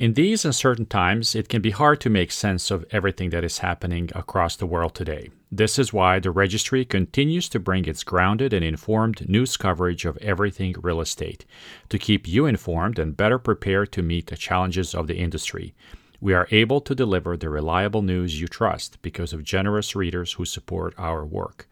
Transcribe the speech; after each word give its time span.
In 0.00 0.14
these 0.14 0.46
uncertain 0.46 0.86
times, 0.86 1.34
it 1.34 1.50
can 1.50 1.60
be 1.60 1.72
hard 1.72 2.00
to 2.00 2.08
make 2.08 2.32
sense 2.32 2.70
of 2.70 2.86
everything 2.90 3.28
that 3.30 3.44
is 3.44 3.58
happening 3.58 4.08
across 4.14 4.56
the 4.56 4.64
world 4.64 4.94
today. 4.94 5.28
This 5.52 5.78
is 5.78 5.92
why 5.92 6.18
the 6.18 6.30
registry 6.30 6.86
continues 6.86 7.50
to 7.50 7.58
bring 7.58 7.84
its 7.84 8.02
grounded 8.02 8.54
and 8.54 8.64
informed 8.64 9.28
news 9.28 9.58
coverage 9.58 10.06
of 10.06 10.16
everything 10.22 10.74
real 10.80 11.02
estate 11.02 11.44
to 11.90 11.98
keep 11.98 12.26
you 12.26 12.46
informed 12.46 12.98
and 12.98 13.14
better 13.14 13.38
prepared 13.38 13.92
to 13.92 14.00
meet 14.00 14.28
the 14.28 14.38
challenges 14.38 14.94
of 14.94 15.06
the 15.06 15.18
industry. 15.18 15.74
We 16.18 16.32
are 16.32 16.48
able 16.50 16.80
to 16.80 16.94
deliver 16.94 17.36
the 17.36 17.50
reliable 17.50 18.00
news 18.00 18.40
you 18.40 18.48
trust 18.48 19.02
because 19.02 19.34
of 19.34 19.44
generous 19.44 19.94
readers 19.94 20.32
who 20.32 20.46
support 20.46 20.94
our 20.96 21.26
work. 21.26 21.68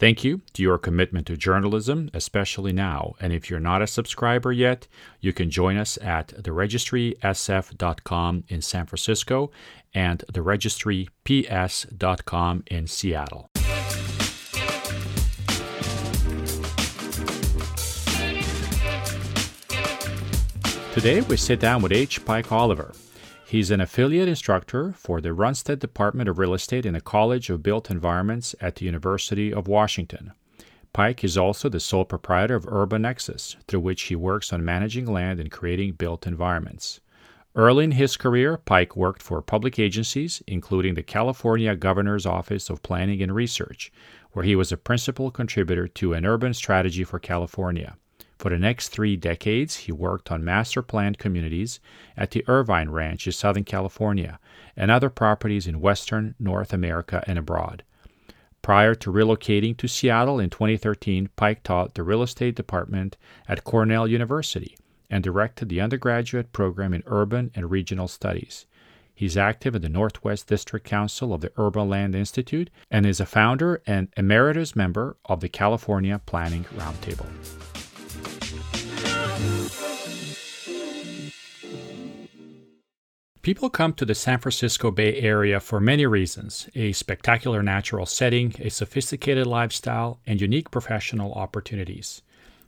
Thank 0.00 0.24
you 0.24 0.40
to 0.54 0.62
your 0.62 0.78
commitment 0.78 1.26
to 1.26 1.36
journalism, 1.36 2.08
especially 2.14 2.72
now. 2.72 3.12
And 3.20 3.34
if 3.34 3.50
you're 3.50 3.60
not 3.60 3.82
a 3.82 3.86
subscriber 3.86 4.50
yet, 4.50 4.88
you 5.20 5.34
can 5.34 5.50
join 5.50 5.76
us 5.76 5.98
at 6.00 6.28
theregistrysf.com 6.28 8.44
in 8.48 8.62
San 8.62 8.86
Francisco 8.86 9.50
and 9.92 10.24
theregistryps.com 10.32 12.64
in 12.68 12.86
Seattle. 12.86 13.50
Today, 20.94 21.20
we 21.20 21.36
sit 21.36 21.60
down 21.60 21.82
with 21.82 21.92
H. 21.92 22.24
Pike 22.24 22.50
Oliver. 22.50 22.94
He's 23.50 23.72
an 23.72 23.80
affiliate 23.80 24.28
instructor 24.28 24.92
for 24.92 25.20
the 25.20 25.30
Runstad 25.30 25.80
Department 25.80 26.28
of 26.28 26.38
Real 26.38 26.54
Estate 26.54 26.86
in 26.86 26.94
the 26.94 27.00
College 27.00 27.50
of 27.50 27.64
Built 27.64 27.90
Environments 27.90 28.54
at 28.60 28.76
the 28.76 28.84
University 28.84 29.52
of 29.52 29.66
Washington. 29.66 30.30
Pike 30.92 31.24
is 31.24 31.36
also 31.36 31.68
the 31.68 31.80
sole 31.80 32.04
proprietor 32.04 32.54
of 32.54 32.68
Urban 32.68 33.02
Nexus, 33.02 33.56
through 33.66 33.80
which 33.80 34.02
he 34.02 34.14
works 34.14 34.52
on 34.52 34.64
managing 34.64 35.04
land 35.04 35.40
and 35.40 35.50
creating 35.50 35.94
built 35.94 36.28
environments. 36.28 37.00
Early 37.56 37.82
in 37.82 37.90
his 37.90 38.16
career, 38.16 38.56
Pike 38.56 38.94
worked 38.94 39.20
for 39.20 39.42
public 39.42 39.80
agencies, 39.80 40.44
including 40.46 40.94
the 40.94 41.02
California 41.02 41.74
Governor's 41.74 42.26
Office 42.26 42.70
of 42.70 42.84
Planning 42.84 43.20
and 43.20 43.34
Research, 43.34 43.90
where 44.30 44.44
he 44.44 44.54
was 44.54 44.70
a 44.70 44.76
principal 44.76 45.32
contributor 45.32 45.88
to 45.88 46.12
an 46.12 46.24
urban 46.24 46.54
strategy 46.54 47.02
for 47.02 47.18
California. 47.18 47.96
For 48.40 48.48
the 48.48 48.58
next 48.58 48.88
three 48.88 49.18
decades, 49.18 49.76
he 49.76 49.92
worked 49.92 50.32
on 50.32 50.42
master 50.42 50.80
planned 50.80 51.18
communities 51.18 51.78
at 52.16 52.30
the 52.30 52.42
Irvine 52.48 52.88
Ranch 52.88 53.26
in 53.26 53.34
Southern 53.34 53.64
California 53.64 54.38
and 54.74 54.90
other 54.90 55.10
properties 55.10 55.66
in 55.66 55.82
Western 55.82 56.34
North 56.38 56.72
America 56.72 57.22
and 57.26 57.38
abroad. 57.38 57.82
Prior 58.62 58.94
to 58.94 59.12
relocating 59.12 59.76
to 59.76 59.86
Seattle 59.86 60.40
in 60.40 60.48
2013, 60.48 61.28
Pike 61.36 61.62
taught 61.62 61.92
the 61.92 62.02
real 62.02 62.22
estate 62.22 62.54
department 62.54 63.18
at 63.46 63.64
Cornell 63.64 64.08
University 64.08 64.74
and 65.10 65.22
directed 65.22 65.68
the 65.68 65.82
undergraduate 65.82 66.50
program 66.50 66.94
in 66.94 67.02
urban 67.04 67.50
and 67.54 67.70
regional 67.70 68.08
studies. 68.08 68.64
He's 69.14 69.36
active 69.36 69.74
in 69.74 69.82
the 69.82 69.90
Northwest 69.90 70.46
District 70.46 70.86
Council 70.86 71.34
of 71.34 71.42
the 71.42 71.52
Urban 71.58 71.90
Land 71.90 72.14
Institute 72.14 72.70
and 72.90 73.04
is 73.04 73.20
a 73.20 73.26
founder 73.26 73.82
and 73.86 74.08
emeritus 74.16 74.74
member 74.74 75.18
of 75.26 75.40
the 75.40 75.50
California 75.50 76.22
Planning 76.24 76.64
Roundtable. 76.74 77.28
People 83.42 83.70
come 83.70 83.94
to 83.94 84.04
the 84.04 84.14
San 84.14 84.38
Francisco 84.38 84.90
Bay 84.90 85.18
Area 85.18 85.60
for 85.60 85.80
many 85.80 86.04
reasons 86.04 86.68
a 86.74 86.92
spectacular 86.92 87.62
natural 87.62 88.04
setting, 88.04 88.54
a 88.58 88.68
sophisticated 88.68 89.46
lifestyle, 89.46 90.20
and 90.26 90.42
unique 90.42 90.70
professional 90.70 91.32
opportunities. 91.32 92.20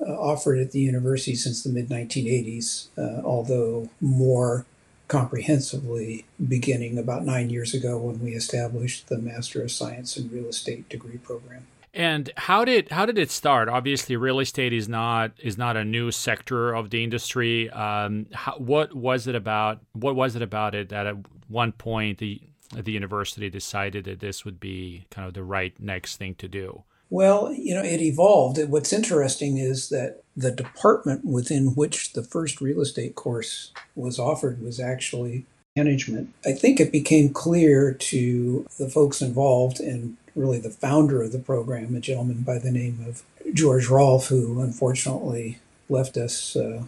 uh, 0.00 0.12
offered 0.12 0.58
at 0.58 0.70
the 0.70 0.80
university 0.80 1.34
since 1.34 1.64
the 1.64 1.70
mid 1.70 1.88
1980s, 1.88 2.88
uh, 2.96 3.22
although 3.24 3.88
more 4.00 4.66
comprehensively 5.08 6.24
beginning 6.48 6.98
about 6.98 7.24
nine 7.24 7.50
years 7.50 7.74
ago 7.74 7.96
when 7.98 8.20
we 8.20 8.32
established 8.32 9.08
the 9.08 9.18
Master 9.18 9.62
of 9.62 9.70
Science 9.70 10.16
in 10.16 10.30
Real 10.30 10.46
Estate 10.46 10.88
degree 10.88 11.18
program. 11.18 11.66
And 11.94 12.30
how 12.36 12.66
did 12.66 12.90
how 12.90 13.06
did 13.06 13.16
it 13.16 13.30
start? 13.30 13.70
Obviously, 13.70 14.16
real 14.16 14.38
estate 14.38 14.74
is 14.74 14.86
not 14.86 15.32
is 15.38 15.56
not 15.56 15.78
a 15.78 15.84
new 15.84 16.10
sector 16.10 16.74
of 16.74 16.90
the 16.90 17.02
industry. 17.02 17.70
Um, 17.70 18.26
how, 18.34 18.52
what 18.58 18.94
was 18.94 19.26
it 19.26 19.34
about? 19.34 19.80
What 19.94 20.14
was 20.14 20.36
it 20.36 20.42
about 20.42 20.74
it 20.74 20.90
that 20.90 21.06
at 21.06 21.16
one 21.48 21.72
point 21.72 22.18
the 22.18 22.42
the 22.74 22.92
university 22.92 23.48
decided 23.48 24.04
that 24.04 24.20
this 24.20 24.44
would 24.44 24.60
be 24.60 25.06
kind 25.10 25.26
of 25.26 25.32
the 25.32 25.42
right 25.42 25.74
next 25.80 26.16
thing 26.18 26.34
to 26.34 26.48
do? 26.48 26.84
Well, 27.08 27.52
you 27.52 27.74
know, 27.74 27.82
it 27.82 28.00
evolved. 28.00 28.58
What's 28.68 28.92
interesting 28.92 29.58
is 29.58 29.90
that 29.90 30.22
the 30.36 30.50
department 30.50 31.24
within 31.24 31.68
which 31.68 32.12
the 32.12 32.22
first 32.22 32.60
real 32.60 32.80
estate 32.80 33.14
course 33.14 33.72
was 33.94 34.18
offered 34.18 34.60
was 34.60 34.80
actually 34.80 35.46
management. 35.76 36.32
I 36.44 36.52
think 36.52 36.80
it 36.80 36.90
became 36.90 37.28
clear 37.32 37.92
to 37.92 38.66
the 38.78 38.88
folks 38.88 39.22
involved 39.22 39.78
and 39.78 40.16
really 40.34 40.58
the 40.58 40.70
founder 40.70 41.22
of 41.22 41.32
the 41.32 41.38
program, 41.38 41.94
a 41.94 42.00
gentleman 42.00 42.42
by 42.42 42.58
the 42.58 42.72
name 42.72 43.04
of 43.06 43.22
George 43.54 43.88
Rolfe, 43.88 44.26
who 44.28 44.60
unfortunately 44.60 45.58
left 45.88 46.16
us 46.16 46.56
uh, 46.56 46.82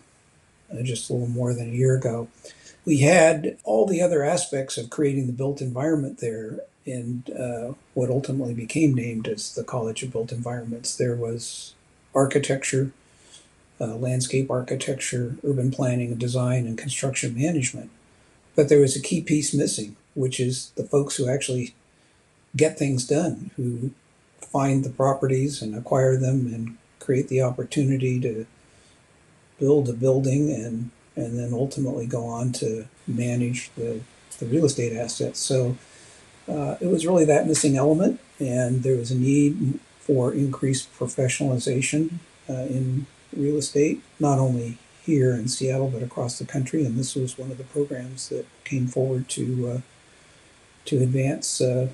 just 0.83 1.09
a 1.09 1.13
little 1.13 1.29
more 1.29 1.55
than 1.55 1.71
a 1.71 1.75
year 1.75 1.97
ago. 1.97 2.29
We 2.85 2.99
had 2.99 3.59
all 3.65 3.87
the 3.87 4.03
other 4.03 4.25
aspects 4.25 4.77
of 4.77 4.91
creating 4.91 5.27
the 5.27 5.33
built 5.33 5.61
environment 5.61 6.19
there 6.19 6.61
and 6.89 7.31
uh, 7.31 7.75
what 7.95 8.11
ultimately 8.11 8.55
became 8.55 8.95
named 8.95 9.29
as 9.29 9.55
the 9.55 9.65
College 9.65 10.03
of 10.03 10.13
Built 10.13 10.33
Environments. 10.33 10.97
There 10.97 11.15
was 11.15 11.75
architecture, 12.15 12.93
uh, 13.81 13.97
landscape 13.97 14.51
architecture, 14.51 15.37
urban 15.45 15.71
planning 15.71 16.11
and 16.13 16.19
design, 16.19 16.67
and 16.67 16.77
construction 16.77 17.35
management. 17.37 17.91
But 18.57 18.69
there 18.69 18.81
was 18.81 18.97
a 18.97 19.03
key 19.03 19.21
piece 19.21 19.55
missing, 19.55 19.97
which 20.15 20.41
is 20.41 20.71
the 20.77 20.85
folks 20.85 21.17
who 21.17 21.29
actually 21.29 21.75
get 22.57 22.79
things 22.79 23.07
done, 23.07 23.51
who 23.57 23.93
find 24.41 24.85
the 24.85 24.91
properties 24.91 25.63
and 25.63 25.75
acquire 25.75 26.17
them 26.17 26.53
and 26.53 26.77
create 26.99 27.29
the 27.29 27.43
opportunity 27.43 28.21
to 28.21 28.47
build 29.59 29.89
a 29.89 29.93
building 29.93 30.51
and 30.51 30.91
and 31.17 31.37
then 31.37 31.53
ultimately 31.53 32.07
go 32.07 32.27
on 32.27 32.53
to 32.53 32.87
manage 33.09 33.71
the, 33.75 34.01
the 34.39 34.47
real 34.47 34.65
estate 34.65 34.97
assets. 34.97 35.41
So 35.41 35.77
uh, 36.49 36.77
it 36.81 36.87
was 36.87 37.07
really 37.07 37.25
that 37.25 37.47
missing 37.47 37.77
element, 37.77 38.21
and 38.39 38.83
there 38.83 38.97
was 38.97 39.11
a 39.11 39.17
need 39.17 39.79
for 39.99 40.33
increased 40.33 40.93
professionalization 40.99 42.15
uh, 42.49 42.53
in 42.53 43.07
real 43.37 43.57
estate, 43.57 44.03
not 44.19 44.39
only 44.39 44.79
here 45.05 45.33
in 45.33 45.49
Seattle 45.49 45.89
but 45.89 46.03
across 46.03 46.39
the 46.39 46.45
country. 46.45 46.85
And 46.85 46.99
this 46.99 47.15
was 47.15 47.39
one 47.39 47.51
of 47.51 47.59
the 47.59 47.65
programs 47.65 48.29
that 48.29 48.47
came 48.65 48.87
forward 48.87 49.29
to 49.31 49.69
uh, 49.69 49.81
to 50.87 51.03
advance 51.03 51.61
uh, 51.61 51.89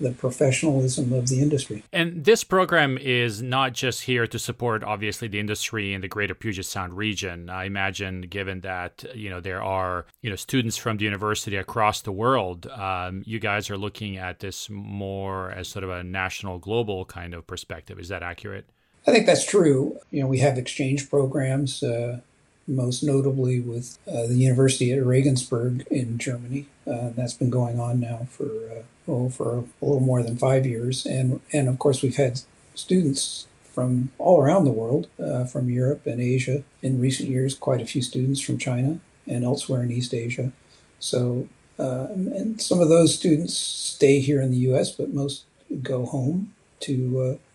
the 0.00 0.12
professionalism 0.12 1.12
of 1.12 1.28
the 1.28 1.40
industry. 1.40 1.84
And 1.92 2.24
this 2.24 2.42
program 2.44 2.98
is 2.98 3.42
not 3.42 3.72
just 3.72 4.02
here 4.02 4.26
to 4.26 4.38
support, 4.38 4.82
obviously, 4.82 5.28
the 5.28 5.38
industry 5.38 5.92
in 5.92 6.00
the 6.00 6.08
greater 6.08 6.34
Puget 6.34 6.66
Sound 6.66 6.96
region. 6.96 7.50
I 7.50 7.64
imagine, 7.64 8.22
given 8.22 8.60
that 8.60 9.04
you 9.14 9.30
know 9.30 9.40
there 9.40 9.62
are 9.62 10.06
you 10.22 10.30
know 10.30 10.36
students 10.36 10.76
from 10.76 10.96
the 10.96 11.04
university 11.04 11.56
across 11.56 12.00
the 12.02 12.12
world, 12.12 12.66
um, 12.66 13.22
you 13.26 13.38
guys 13.38 13.70
are 13.70 13.78
looking 13.78 14.16
at 14.16 14.40
this 14.40 14.68
more 14.70 15.50
as 15.50 15.68
sort 15.68 15.84
of 15.84 15.90
a 15.90 16.02
national, 16.02 16.58
global 16.58 17.04
kind 17.04 17.34
of 17.34 17.46
perspective. 17.46 17.98
Is 17.98 18.08
that 18.08 18.22
accurate? 18.22 18.66
I 19.06 19.12
think 19.12 19.26
that's 19.26 19.44
true. 19.44 19.98
You 20.10 20.22
know, 20.22 20.26
we 20.26 20.38
have 20.38 20.58
exchange 20.58 21.08
programs. 21.08 21.82
Uh, 21.82 22.20
most 22.70 23.02
notably 23.02 23.60
with 23.60 23.98
uh, 24.06 24.26
the 24.26 24.36
University 24.36 24.92
at 24.92 25.04
Regensburg 25.04 25.86
in 25.90 26.18
Germany. 26.18 26.66
Uh, 26.86 27.10
that's 27.16 27.34
been 27.34 27.50
going 27.50 27.80
on 27.80 28.00
now 28.00 28.26
for 28.30 28.46
uh, 28.46 28.82
oh, 29.10 29.28
for 29.28 29.58
a 29.58 29.84
little 29.84 30.00
more 30.00 30.22
than 30.22 30.36
five 30.36 30.64
years, 30.64 31.04
and 31.04 31.40
and 31.52 31.68
of 31.68 31.78
course 31.78 32.02
we've 32.02 32.16
had 32.16 32.40
students 32.74 33.46
from 33.74 34.10
all 34.18 34.40
around 34.40 34.64
the 34.64 34.72
world, 34.72 35.06
uh, 35.22 35.44
from 35.44 35.70
Europe 35.70 36.06
and 36.06 36.20
Asia. 36.20 36.62
In 36.82 37.00
recent 37.00 37.28
years, 37.28 37.54
quite 37.54 37.80
a 37.80 37.86
few 37.86 38.02
students 38.02 38.40
from 38.40 38.58
China 38.58 38.98
and 39.26 39.44
elsewhere 39.44 39.82
in 39.82 39.92
East 39.92 40.12
Asia. 40.12 40.52
So, 40.98 41.48
uh, 41.78 42.08
and 42.10 42.60
some 42.60 42.80
of 42.80 42.88
those 42.88 43.14
students 43.14 43.56
stay 43.56 44.20
here 44.20 44.40
in 44.40 44.50
the 44.50 44.58
U.S., 44.68 44.90
but 44.90 45.14
most 45.14 45.44
go 45.82 46.04
home 46.04 46.52
to 46.80 47.20
uh, 47.20 47.49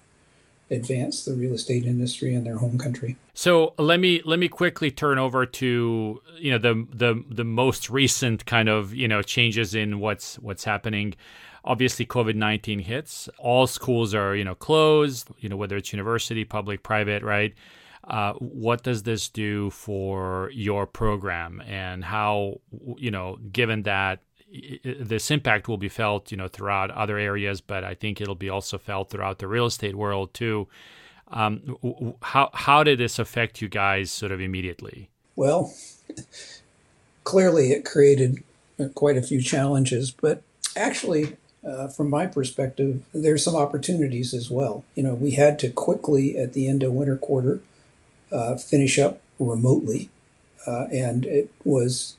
advance 0.72 1.26
the 1.26 1.34
real 1.34 1.54
estate 1.54 1.86
industry 1.86 2.34
in 2.34 2.44
their 2.44 2.58
home 2.58 2.78
country. 2.78 3.16
So 3.34 3.74
let 3.78 4.00
me 4.00 4.22
let 4.26 4.40
me 4.40 4.48
quickly 4.48 4.92
turn 4.92 5.18
over 5.18 5.46
to 5.46 6.22
you 6.38 6.52
know 6.52 6.58
the 6.58 6.88
the 6.92 7.24
the 7.30 7.44
most 7.44 7.90
recent 7.90 8.46
kind 8.46 8.70
of 8.70 8.94
you 8.94 9.08
know 9.08 9.22
changes 9.22 9.76
in 9.76 10.00
what's 10.00 10.40
what's 10.40 10.64
happening. 10.64 11.16
Obviously, 11.64 12.06
COVID 12.06 12.36
nineteen 12.36 12.80
hits. 12.80 13.28
All 13.38 13.68
schools 13.68 14.14
are 14.14 14.36
you 14.36 14.44
know 14.44 14.56
closed. 14.56 15.30
You 15.40 15.50
know 15.50 15.58
whether 15.58 15.78
it's 15.78 15.92
university, 15.94 16.46
public, 16.46 16.84
private, 16.84 17.24
right? 17.24 17.54
Uh, 18.08 18.34
what 18.34 18.84
does 18.84 19.02
this 19.02 19.30
do 19.30 19.72
for 19.72 20.52
your 20.54 20.86
program, 20.86 21.62
and 21.62 22.04
how 22.06 22.62
you 22.98 23.12
know 23.12 23.38
given 23.52 23.84
that 23.84 24.20
this 24.84 25.32
impact 25.32 25.68
will 25.68 25.78
be 25.78 25.90
felt 25.90 26.32
you 26.32 26.38
know 26.38 26.48
throughout 26.48 26.92
other 26.92 27.18
areas, 27.18 27.62
but 27.62 27.84
I 27.84 27.94
think 27.96 28.22
it'll 28.22 28.36
be 28.36 28.50
also 28.50 28.78
felt 28.78 29.10
throughout 29.10 29.40
the 29.40 29.48
real 29.48 29.66
estate 29.66 29.96
world 29.96 30.34
too 30.34 30.68
um, 31.32 32.16
how 32.22 32.50
how 32.54 32.84
did 32.84 33.00
this 33.00 33.20
affect 33.20 33.62
you 33.62 33.68
guys 33.68 34.12
sort 34.12 34.32
of 34.32 34.40
immediately? 34.40 35.10
Well, 35.36 35.74
clearly 37.24 37.72
it 37.72 37.86
created 37.86 38.44
quite 38.94 39.18
a 39.18 39.22
few 39.22 39.42
challenges, 39.42 40.12
but 40.12 40.44
actually, 40.76 41.38
uh, 41.66 41.88
from 41.88 42.10
my 42.10 42.28
perspective, 42.28 43.04
there's 43.14 43.44
some 43.44 43.56
opportunities 43.56 44.34
as 44.34 44.52
well. 44.52 44.84
You 44.94 45.04
know, 45.04 45.16
we 45.16 45.32
had 45.32 45.58
to 45.60 45.70
quickly 45.70 46.38
at 46.38 46.54
the 46.54 46.68
end 46.68 46.84
of 46.84 46.94
winter 46.94 47.18
quarter 47.18 47.62
uh, 48.32 48.56
finish 48.58 49.00
up 49.00 49.22
remotely, 49.40 50.10
uh, 50.68 50.86
and 50.92 51.26
it 51.26 51.52
was 51.64 52.18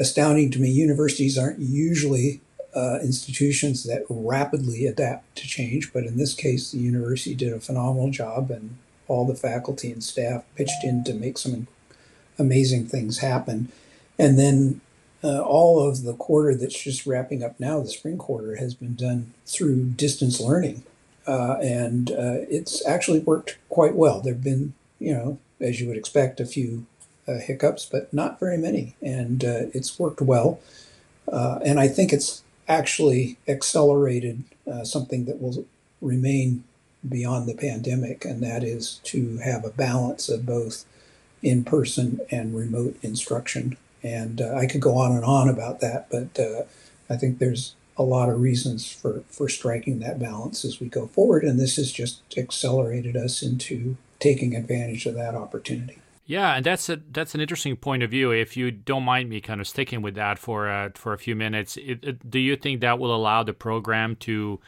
astounding 0.00 0.50
to 0.50 0.58
me. 0.58 0.70
Universities 0.70 1.38
aren't 1.38 1.60
usually 1.60 2.40
uh, 2.74 2.98
institutions 3.02 3.84
that 3.84 4.04
rapidly 4.08 4.86
adapt 4.86 5.36
to 5.36 5.46
change, 5.46 5.92
but 5.92 6.04
in 6.04 6.16
this 6.16 6.34
case, 6.34 6.72
the 6.72 6.78
university 6.78 7.34
did 7.34 7.52
a 7.52 7.60
phenomenal 7.60 8.10
job, 8.10 8.50
and 8.50 8.76
all 9.06 9.26
the 9.26 9.34
faculty 9.34 9.92
and 9.92 10.02
staff 10.02 10.44
pitched 10.56 10.84
in 10.84 11.04
to 11.04 11.12
make 11.12 11.36
some 11.36 11.66
amazing 12.38 12.86
things 12.86 13.18
happen. 13.18 13.70
And 14.18 14.38
then 14.38 14.80
uh, 15.22 15.40
all 15.42 15.86
of 15.86 16.04
the 16.04 16.14
quarter 16.14 16.54
that's 16.54 16.82
just 16.82 17.06
wrapping 17.06 17.42
up 17.42 17.58
now, 17.60 17.80
the 17.80 17.88
spring 17.88 18.16
quarter, 18.16 18.56
has 18.56 18.74
been 18.74 18.94
done 18.94 19.34
through 19.46 19.84
distance 19.90 20.40
learning. 20.40 20.82
Uh, 21.26 21.56
and 21.60 22.10
uh, 22.12 22.46
it's 22.48 22.86
actually 22.86 23.18
worked 23.18 23.58
quite 23.68 23.94
well. 23.94 24.20
There 24.20 24.32
have 24.32 24.42
been, 24.42 24.72
you 24.98 25.12
know, 25.12 25.38
as 25.60 25.80
you 25.80 25.88
would 25.88 25.98
expect, 25.98 26.40
a 26.40 26.46
few 26.46 26.86
hiccups, 27.38 27.86
but 27.86 28.12
not 28.12 28.40
very 28.40 28.56
many. 28.56 28.96
And 29.02 29.44
uh, 29.44 29.70
it's 29.72 29.98
worked 29.98 30.20
well. 30.20 30.60
Uh, 31.30 31.60
and 31.64 31.78
I 31.78 31.88
think 31.88 32.12
it's 32.12 32.42
actually 32.68 33.36
accelerated 33.46 34.44
uh, 34.70 34.84
something 34.84 35.24
that 35.26 35.40
will 35.40 35.64
remain 36.00 36.64
beyond 37.08 37.48
the 37.48 37.54
pandemic, 37.54 38.24
and 38.24 38.42
that 38.42 38.62
is 38.62 39.00
to 39.04 39.38
have 39.38 39.64
a 39.64 39.70
balance 39.70 40.28
of 40.28 40.44
both 40.44 40.84
in 41.42 41.64
person 41.64 42.20
and 42.30 42.54
remote 42.54 42.96
instruction. 43.02 43.76
And 44.02 44.40
uh, 44.40 44.54
I 44.54 44.66
could 44.66 44.80
go 44.80 44.96
on 44.96 45.12
and 45.12 45.24
on 45.24 45.48
about 45.48 45.80
that, 45.80 46.08
but 46.10 46.38
uh, 46.38 46.62
I 47.08 47.16
think 47.16 47.38
there's 47.38 47.74
a 47.96 48.02
lot 48.02 48.30
of 48.30 48.40
reasons 48.40 48.90
for, 48.90 49.22
for 49.28 49.48
striking 49.48 49.98
that 49.98 50.18
balance 50.18 50.64
as 50.64 50.80
we 50.80 50.88
go 50.88 51.06
forward. 51.06 51.44
And 51.44 51.58
this 51.60 51.76
has 51.76 51.92
just 51.92 52.22
accelerated 52.36 53.16
us 53.16 53.42
into 53.42 53.96
taking 54.18 54.54
advantage 54.54 55.06
of 55.06 55.14
that 55.14 55.34
opportunity. 55.34 55.98
Yeah, 56.30 56.54
and 56.54 56.64
that's 56.64 56.88
a 56.88 57.00
that's 57.10 57.34
an 57.34 57.40
interesting 57.40 57.74
point 57.74 58.04
of 58.04 58.10
view. 58.12 58.30
If 58.30 58.56
you 58.56 58.70
don't 58.70 59.02
mind 59.02 59.28
me 59.28 59.40
kind 59.40 59.60
of 59.60 59.66
sticking 59.66 60.00
with 60.00 60.14
that 60.14 60.38
for 60.38 60.68
uh, 60.68 60.90
for 60.94 61.12
a 61.12 61.18
few 61.18 61.34
minutes, 61.34 61.76
it, 61.76 62.04
it, 62.04 62.30
do 62.30 62.38
you 62.38 62.54
think 62.54 62.82
that 62.82 63.00
will 63.00 63.12
allow 63.12 63.42
the 63.42 63.52
program 63.52 64.14
to 64.20 64.60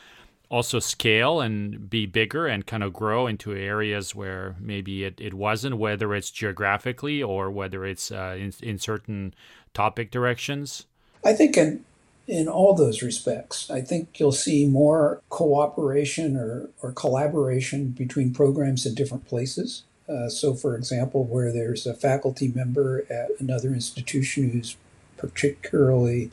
also 0.50 0.80
scale 0.80 1.40
and 1.40 1.88
be 1.88 2.04
bigger 2.04 2.48
and 2.48 2.66
kind 2.66 2.82
of 2.82 2.92
grow 2.92 3.28
into 3.28 3.54
areas 3.54 4.12
where 4.12 4.56
maybe 4.58 5.04
it, 5.04 5.20
it 5.20 5.34
wasn't, 5.34 5.78
whether 5.78 6.12
it's 6.16 6.32
geographically 6.32 7.22
or 7.22 7.48
whether 7.48 7.86
it's 7.86 8.10
uh, 8.10 8.36
in, 8.36 8.52
in 8.60 8.76
certain 8.76 9.32
topic 9.72 10.10
directions? 10.10 10.86
I 11.24 11.32
think 11.32 11.56
in 11.56 11.84
in 12.26 12.48
all 12.48 12.74
those 12.74 13.02
respects. 13.02 13.70
I 13.70 13.82
think 13.82 14.18
you'll 14.18 14.32
see 14.32 14.66
more 14.66 15.22
cooperation 15.28 16.36
or, 16.36 16.70
or 16.82 16.90
collaboration 16.90 17.90
between 17.90 18.34
programs 18.34 18.84
in 18.84 18.96
different 18.96 19.28
places. 19.28 19.84
Uh, 20.08 20.28
so, 20.28 20.54
for 20.54 20.76
example, 20.76 21.24
where 21.24 21.52
there's 21.52 21.86
a 21.86 21.94
faculty 21.94 22.48
member 22.48 23.04
at 23.08 23.30
another 23.38 23.68
institution 23.68 24.50
who's 24.50 24.76
particularly 25.16 26.30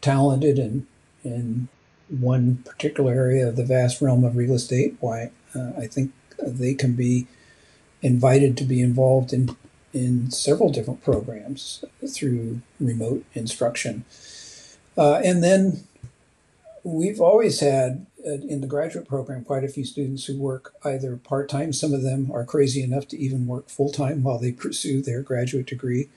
talented 0.00 0.58
in, 0.58 0.86
in 1.24 1.68
one 2.08 2.56
particular 2.64 3.12
area 3.12 3.48
of 3.48 3.56
the 3.56 3.64
vast 3.64 4.00
realm 4.00 4.24
of 4.24 4.36
real 4.36 4.54
estate, 4.54 4.96
why 5.00 5.30
uh, 5.54 5.72
I 5.78 5.86
think 5.86 6.12
they 6.42 6.74
can 6.74 6.94
be 6.94 7.26
invited 8.02 8.56
to 8.56 8.64
be 8.64 8.80
involved 8.80 9.32
in, 9.32 9.56
in 9.92 10.30
several 10.30 10.70
different 10.70 11.02
programs 11.02 11.84
through 12.06 12.60
remote 12.80 13.24
instruction. 13.34 14.04
Uh, 14.96 15.20
and 15.24 15.42
then 15.42 15.84
we've 16.82 17.20
always 17.20 17.60
had 17.60 18.06
Uh, 18.26 18.32
in 18.32 18.60
the 18.60 18.66
graduate 18.66 19.06
program 19.06 19.44
quite 19.44 19.62
a 19.62 19.68
few 19.68 19.84
students 19.84 20.24
who 20.24 20.36
work 20.36 20.74
either 20.84 21.16
part 21.16 21.48
time. 21.48 21.72
Some 21.72 21.94
of 21.94 22.02
them 22.02 22.32
are 22.32 22.44
crazy 22.44 22.82
enough 22.82 23.06
to 23.08 23.18
even 23.18 23.46
work 23.46 23.68
full 23.68 23.92
time 23.92 24.24
while 24.24 24.38
they 24.38 24.50
pursue 24.64 25.00
their 25.00 25.22
graduate 25.22 25.66
degree. 25.66 26.08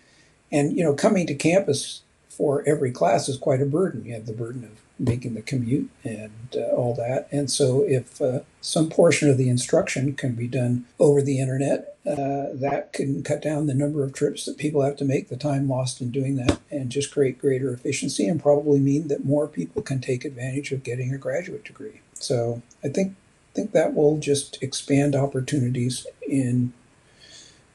And, 0.51 0.75
you 0.75 0.83
know, 0.83 0.95
coming 0.95 1.27
to 1.27 1.35
campus 1.35 2.01
for 2.27 2.63
every 2.67 2.91
class 2.91 3.29
is 3.29 3.37
quite 3.37 3.61
a 3.61 3.65
burden. 3.67 4.03
You 4.03 4.15
have 4.15 4.25
the 4.25 4.33
burden 4.33 4.63
of 4.63 4.80
making 5.01 5.33
the 5.33 5.41
commute 5.41 5.89
and 6.03 6.55
uh, 6.55 6.75
all 6.75 6.93
that. 6.95 7.27
And 7.31 7.49
so, 7.49 7.83
if 7.83 8.21
uh, 8.21 8.41
some 8.61 8.89
portion 8.89 9.29
of 9.29 9.37
the 9.37 9.49
instruction 9.49 10.13
can 10.13 10.35
be 10.35 10.47
done 10.47 10.85
over 10.99 11.21
the 11.21 11.39
internet, 11.39 11.97
uh, 12.05 12.53
that 12.53 12.93
can 12.93 13.23
cut 13.23 13.41
down 13.41 13.67
the 13.67 13.73
number 13.73 14.03
of 14.03 14.13
trips 14.13 14.45
that 14.45 14.57
people 14.57 14.81
have 14.81 14.95
to 14.97 15.05
make, 15.05 15.29
the 15.29 15.37
time 15.37 15.67
lost 15.67 16.01
in 16.01 16.11
doing 16.11 16.35
that, 16.37 16.59
and 16.69 16.89
just 16.89 17.11
create 17.11 17.39
greater 17.39 17.73
efficiency 17.73 18.27
and 18.27 18.41
probably 18.41 18.79
mean 18.79 19.07
that 19.07 19.25
more 19.25 19.47
people 19.47 19.81
can 19.81 19.99
take 19.99 20.23
advantage 20.23 20.71
of 20.71 20.83
getting 20.83 21.13
a 21.13 21.17
graduate 21.17 21.65
degree. 21.65 22.01
So, 22.13 22.61
I 22.83 22.89
think 22.89 23.15
think 23.53 23.73
that 23.73 23.93
will 23.93 24.17
just 24.17 24.61
expand 24.63 25.13
opportunities 25.13 26.07
in 26.25 26.71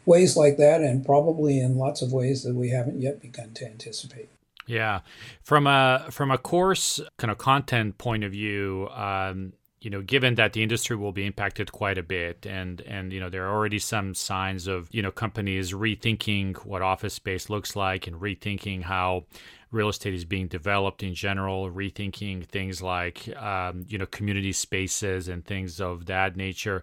ways 0.06 0.37
like 0.37 0.56
that 0.56 0.80
and 0.80 1.04
probably 1.04 1.61
in 1.61 1.76
lots 1.76 2.00
of 2.00 2.12
ways 2.12 2.45
that 2.45 2.54
we 2.54 2.71
haven't 2.71 3.00
yet 3.00 3.21
begun 3.21 3.52
to 3.52 3.66
anticipate. 3.66 4.28
Yeah, 4.66 5.00
from 5.42 5.66
a 5.66 6.06
from 6.11 6.30
a 6.30 6.38
course 6.38 7.00
kind 7.18 7.30
of 7.30 7.38
content 7.38 7.99
point 7.99 8.25
of 8.25 8.32
view, 8.32 8.88
um, 8.90 9.52
you 9.80 9.90
know, 9.90 10.02
given 10.02 10.35
that 10.35 10.52
the 10.52 10.62
industry 10.62 10.96
will 10.96 11.12
be 11.12 11.25
impacted 11.25 11.70
quite 11.70 11.99
a 11.99 12.02
bit, 12.02 12.46
and 12.46 12.80
and 12.80 13.12
you 13.12 13.20
know 13.20 13.30
there 13.30 13.46
are 13.46 13.54
already 13.54 13.78
some 13.78 14.14
signs 14.14 14.66
of 14.66 14.88
you 14.92 15.02
know 15.02 15.12
companies 15.12 15.73
rethinking 15.73 16.56
what 16.64 16.82
office 16.82 17.14
space 17.14 17.49
looks 17.49 17.76
like 17.76 18.08
and 18.08 18.16
rethinking 18.20 18.82
how 18.82 19.25
real 19.70 19.88
estate 19.88 20.14
is 20.14 20.25
being 20.25 20.49
developed 20.49 21.04
in 21.04 21.14
general, 21.14 21.70
rethinking 21.70 22.44
things 22.46 22.82
like 22.82 23.28
um, 23.37 23.85
you 23.87 23.99
know 23.99 24.06
community 24.06 24.52
spaces 24.52 25.28
and 25.28 25.44
things 25.44 25.80
of 25.80 26.06
that 26.06 26.37
nature. 26.37 26.82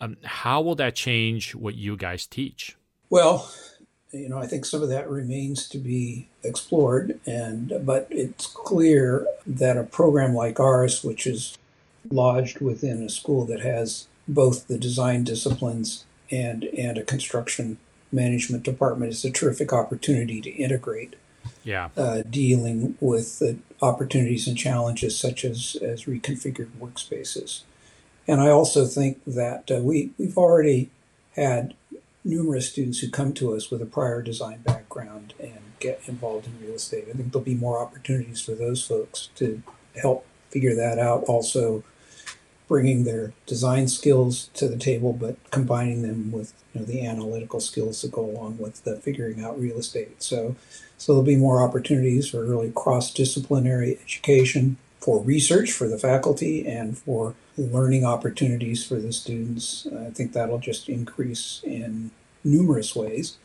Um, 0.00 0.18
how 0.24 0.60
will 0.60 0.74
that 0.74 0.94
change 0.94 1.54
what 1.54 1.74
you 1.76 1.96
guys 1.96 2.26
teach? 2.26 2.76
Well, 3.08 3.48
you 4.14 4.28
know, 4.28 4.38
I 4.38 4.46
think 4.46 4.64
some 4.64 4.82
of 4.82 4.88
that 4.88 5.10
remains 5.10 5.68
to 5.68 5.78
be 5.78 6.28
explored, 6.42 7.18
and 7.26 7.72
but 7.84 8.06
it's 8.10 8.46
clear 8.46 9.26
that 9.46 9.76
a 9.76 9.82
program 9.82 10.34
like 10.34 10.60
ours, 10.60 11.02
which 11.02 11.26
is 11.26 11.58
lodged 12.10 12.60
within 12.60 13.02
a 13.02 13.08
school 13.08 13.44
that 13.46 13.60
has 13.60 14.06
both 14.28 14.68
the 14.68 14.78
design 14.78 15.24
disciplines 15.24 16.04
and 16.30 16.64
and 16.64 16.96
a 16.96 17.02
construction 17.02 17.78
management 18.12 18.62
department, 18.62 19.12
is 19.12 19.24
a 19.24 19.30
terrific 19.30 19.72
opportunity 19.72 20.40
to 20.40 20.50
integrate. 20.50 21.16
Yeah, 21.64 21.88
uh, 21.96 22.22
dealing 22.28 22.96
with 23.00 23.38
the 23.40 23.58
opportunities 23.82 24.46
and 24.46 24.56
challenges 24.56 25.18
such 25.18 25.44
as 25.44 25.76
as 25.82 26.04
reconfigured 26.04 26.70
workspaces, 26.80 27.62
and 28.28 28.40
I 28.40 28.48
also 28.50 28.86
think 28.86 29.20
that 29.26 29.70
uh, 29.70 29.80
we 29.80 30.10
we've 30.18 30.38
already 30.38 30.90
had 31.34 31.74
numerous 32.24 32.70
students 32.70 33.00
who 33.00 33.10
come 33.10 33.32
to 33.34 33.54
us 33.54 33.70
with 33.70 33.82
a 33.82 33.86
prior 33.86 34.22
design 34.22 34.60
background 34.62 35.34
and 35.38 35.60
get 35.78 36.00
involved 36.06 36.46
in 36.46 36.60
real 36.60 36.76
estate. 36.76 37.04
I 37.08 37.12
think 37.12 37.32
there'll 37.32 37.44
be 37.44 37.54
more 37.54 37.78
opportunities 37.78 38.40
for 38.40 38.52
those 38.52 38.84
folks 38.84 39.28
to 39.36 39.62
help 40.00 40.26
figure 40.50 40.74
that 40.74 40.98
out. 40.98 41.24
Also, 41.24 41.84
bringing 42.66 43.04
their 43.04 43.32
design 43.44 43.86
skills 43.88 44.48
to 44.54 44.66
the 44.66 44.78
table, 44.78 45.12
but 45.12 45.36
combining 45.50 46.02
them 46.02 46.32
with 46.32 46.54
you 46.72 46.80
know, 46.80 46.86
the 46.86 47.06
analytical 47.06 47.60
skills 47.60 48.00
that 48.00 48.10
go 48.10 48.24
along 48.24 48.56
with 48.58 48.82
the 48.84 48.96
figuring 48.96 49.44
out 49.44 49.60
real 49.60 49.76
estate. 49.76 50.22
So, 50.22 50.56
so 50.96 51.12
there'll 51.12 51.24
be 51.24 51.36
more 51.36 51.62
opportunities 51.62 52.30
for 52.30 52.42
really 52.42 52.72
cross-disciplinary 52.74 53.98
education, 54.02 54.78
for 54.98 55.20
research 55.22 55.72
for 55.72 55.88
the 55.88 55.98
faculty, 55.98 56.66
and 56.66 56.96
for 56.96 57.34
learning 57.56 58.04
opportunities 58.04 58.84
for 58.84 58.96
the 58.96 59.12
students. 59.12 59.86
I 59.86 60.10
think 60.10 60.32
that'll 60.32 60.58
just 60.58 60.88
increase 60.88 61.60
in 61.64 62.10
numerous 62.42 62.94
ways. 62.94 63.36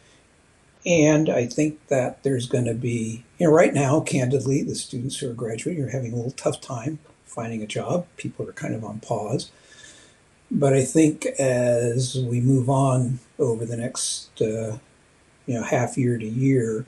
And 0.86 1.30
I 1.30 1.46
think 1.46 1.88
that 1.88 2.24
there's 2.24 2.48
going 2.48 2.66
to 2.66 2.74
be, 2.74 3.26
you 3.38 3.48
know, 3.48 3.54
right 3.54 3.74
now, 3.74 4.00
candidly, 4.00 4.64
the 4.64 4.76
students 4.76 5.18
who 5.18 5.30
are 5.30 5.34
graduating 5.34 5.84
are 5.84 5.90
having 5.90 6.14
a 6.14 6.16
little 6.16 6.32
tough 6.32 6.62
time 6.62 7.00
finding 7.26 7.62
a 7.62 7.68
job. 7.68 8.08
People 8.18 8.48
are 8.48 8.54
kind 8.54 8.74
of 8.74 8.84
on 8.84 9.00
pause. 9.00 9.52
But 10.52 10.74
I 10.74 10.84
think 10.84 11.26
as 11.38 12.18
we 12.18 12.42
move 12.42 12.70
on 12.70 13.20
over 13.38 13.66
the 13.66 13.78
next, 13.78 14.42
uh, 14.42 14.78
you 15.46 15.54
know, 15.54 15.64
half 15.64 15.98
year 15.98 16.18
to 16.18 16.26
year, 16.26 16.86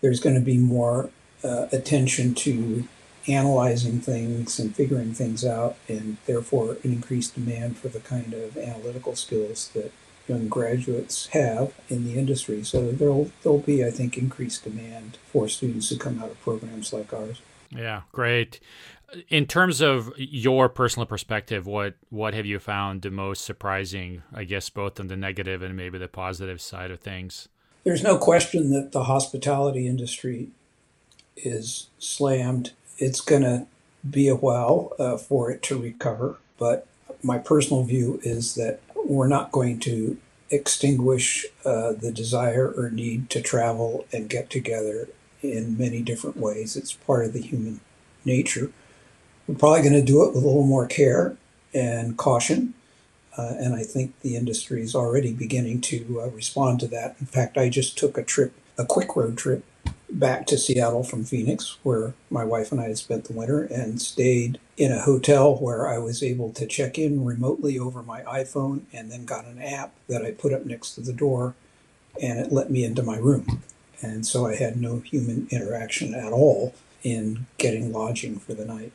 there's 0.00 0.20
going 0.20 0.36
to 0.36 0.40
be 0.40 0.58
more 0.58 1.10
uh, 1.42 1.66
attention 1.72 2.34
to 2.34 2.86
analyzing 3.26 4.00
things 4.00 4.58
and 4.58 4.74
figuring 4.74 5.14
things 5.14 5.44
out, 5.44 5.76
and 5.88 6.16
therefore 6.26 6.78
an 6.82 6.92
increased 6.92 7.34
demand 7.34 7.78
for 7.78 7.88
the 7.88 8.00
kind 8.00 8.34
of 8.34 8.56
analytical 8.56 9.16
skills 9.16 9.70
that 9.74 9.92
young 10.28 10.48
graduates 10.48 11.26
have 11.28 11.72
in 11.88 12.04
the 12.04 12.18
industry. 12.18 12.62
So 12.64 12.90
there'll 12.92 13.30
there'll 13.42 13.58
be, 13.58 13.84
I 13.84 13.90
think, 13.90 14.16
increased 14.16 14.64
demand 14.64 15.18
for 15.26 15.48
students 15.48 15.88
who 15.88 15.96
come 15.96 16.22
out 16.22 16.30
of 16.30 16.40
programs 16.40 16.92
like 16.92 17.12
ours. 17.12 17.40
Yeah, 17.70 18.02
great. 18.12 18.60
In 19.28 19.46
terms 19.46 19.80
of 19.80 20.12
your 20.16 20.68
personal 20.68 21.06
perspective, 21.06 21.66
what 21.66 21.94
what 22.10 22.34
have 22.34 22.46
you 22.46 22.58
found 22.58 23.02
the 23.02 23.10
most 23.10 23.44
surprising? 23.44 24.22
I 24.32 24.44
guess 24.44 24.70
both 24.70 24.98
on 24.98 25.08
the 25.08 25.16
negative 25.16 25.62
and 25.62 25.76
maybe 25.76 25.98
the 25.98 26.08
positive 26.08 26.60
side 26.60 26.90
of 26.90 27.00
things. 27.00 27.48
There's 27.84 28.02
no 28.02 28.16
question 28.16 28.70
that 28.70 28.92
the 28.92 29.04
hospitality 29.04 29.86
industry 29.86 30.48
is 31.36 31.88
slammed 31.98 32.72
it's 32.98 33.20
going 33.20 33.42
to 33.42 33.66
be 34.08 34.28
a 34.28 34.36
while 34.36 34.92
uh, 34.98 35.16
for 35.16 35.50
it 35.50 35.62
to 35.64 35.80
recover. 35.80 36.36
But 36.58 36.86
my 37.22 37.38
personal 37.38 37.82
view 37.82 38.20
is 38.22 38.54
that 38.54 38.80
we're 38.94 39.28
not 39.28 39.52
going 39.52 39.80
to 39.80 40.16
extinguish 40.50 41.46
uh, 41.64 41.92
the 41.92 42.12
desire 42.12 42.72
or 42.76 42.90
need 42.90 43.30
to 43.30 43.40
travel 43.40 44.06
and 44.12 44.28
get 44.28 44.50
together 44.50 45.08
in 45.42 45.76
many 45.76 46.00
different 46.02 46.36
ways. 46.36 46.76
It's 46.76 46.92
part 46.92 47.24
of 47.26 47.32
the 47.32 47.40
human 47.40 47.80
nature. 48.24 48.70
We're 49.46 49.56
probably 49.56 49.82
going 49.82 49.94
to 49.94 50.02
do 50.02 50.24
it 50.24 50.34
with 50.34 50.42
a 50.42 50.46
little 50.46 50.66
more 50.66 50.86
care 50.86 51.36
and 51.72 52.16
caution. 52.16 52.74
Uh, 53.36 53.54
and 53.58 53.74
I 53.74 53.82
think 53.82 54.18
the 54.20 54.36
industry 54.36 54.82
is 54.82 54.94
already 54.94 55.32
beginning 55.32 55.80
to 55.82 56.20
uh, 56.22 56.28
respond 56.28 56.80
to 56.80 56.86
that. 56.88 57.16
In 57.20 57.26
fact, 57.26 57.58
I 57.58 57.68
just 57.68 57.98
took 57.98 58.16
a 58.16 58.22
trip, 58.22 58.52
a 58.78 58.86
quick 58.86 59.16
road 59.16 59.36
trip 59.36 59.64
back 60.10 60.46
to 60.46 60.58
Seattle 60.58 61.02
from 61.02 61.24
Phoenix, 61.24 61.78
where 61.82 62.14
my 62.30 62.44
wife 62.44 62.70
and 62.70 62.80
I 62.80 62.84
had 62.84 62.98
spent 62.98 63.24
the 63.24 63.32
winter, 63.32 63.64
and 63.64 64.00
stayed 64.00 64.60
in 64.76 64.92
a 64.92 65.02
hotel 65.02 65.56
where 65.56 65.88
I 65.88 65.98
was 65.98 66.22
able 66.22 66.52
to 66.52 66.66
check 66.66 66.98
in 66.98 67.24
remotely 67.24 67.78
over 67.78 68.02
my 68.02 68.22
iPhone 68.22 68.82
and 68.92 69.10
then 69.10 69.24
got 69.24 69.44
an 69.44 69.60
app 69.60 69.92
that 70.08 70.24
I 70.24 70.30
put 70.30 70.52
up 70.52 70.64
next 70.64 70.94
to 70.94 71.00
the 71.00 71.12
door 71.12 71.54
and 72.20 72.38
it 72.38 72.52
let 72.52 72.70
me 72.70 72.84
into 72.84 73.02
my 73.02 73.16
room. 73.16 73.62
And 74.02 74.26
so 74.26 74.46
I 74.46 74.54
had 74.56 74.80
no 74.80 75.00
human 75.00 75.48
interaction 75.50 76.14
at 76.14 76.32
all 76.32 76.74
in 77.02 77.46
getting 77.58 77.92
lodging 77.92 78.38
for 78.38 78.54
the 78.54 78.64
night. 78.64 78.92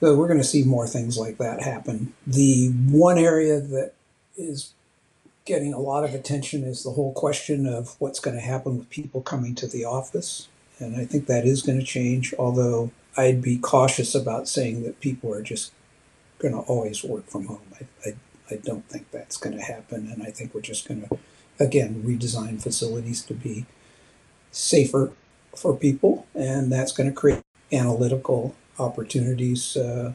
So 0.00 0.16
we're 0.16 0.28
going 0.28 0.40
to 0.40 0.44
see 0.44 0.64
more 0.64 0.86
things 0.86 1.16
like 1.16 1.38
that 1.38 1.62
happen. 1.62 2.12
The 2.26 2.68
one 2.68 3.18
area 3.18 3.60
that 3.60 3.92
is 4.36 4.72
getting 5.44 5.74
a 5.74 5.78
lot 5.78 6.04
of 6.04 6.14
attention 6.14 6.64
is 6.64 6.82
the 6.82 6.92
whole 6.92 7.12
question 7.12 7.66
of 7.66 7.96
what's 7.98 8.20
going 8.20 8.36
to 8.36 8.42
happen 8.42 8.78
with 8.78 8.88
people 8.88 9.20
coming 9.20 9.54
to 9.54 9.66
the 9.66 9.84
office. 9.84 10.48
And 10.78 10.96
I 10.96 11.04
think 11.04 11.26
that 11.26 11.44
is 11.44 11.62
going 11.62 11.78
to 11.78 11.84
change, 11.84 12.32
although 12.38 12.90
I'd 13.16 13.42
be 13.42 13.58
cautious 13.58 14.14
about 14.14 14.48
saying 14.48 14.82
that 14.82 15.00
people 15.00 15.32
are 15.32 15.42
just 15.42 15.72
going 16.38 16.54
to 16.54 16.60
always 16.60 17.04
work 17.04 17.28
from 17.28 17.46
home. 17.46 17.60
I, 17.80 18.08
I, 18.08 18.14
I 18.50 18.56
don't 18.56 18.88
think 18.88 19.10
that's 19.10 19.36
going 19.36 19.56
to 19.56 19.62
happen. 19.62 20.10
And 20.10 20.22
I 20.22 20.30
think 20.30 20.54
we're 20.54 20.62
just 20.62 20.88
going 20.88 21.02
to, 21.02 21.18
again, 21.60 22.02
redesign 22.04 22.62
facilities 22.62 23.22
to 23.26 23.34
be 23.34 23.66
safer 24.50 25.12
for 25.54 25.76
people. 25.76 26.26
And 26.34 26.72
that's 26.72 26.92
going 26.92 27.08
to 27.08 27.14
create 27.14 27.42
analytical 27.70 28.54
opportunities 28.78 29.76
uh, 29.76 30.14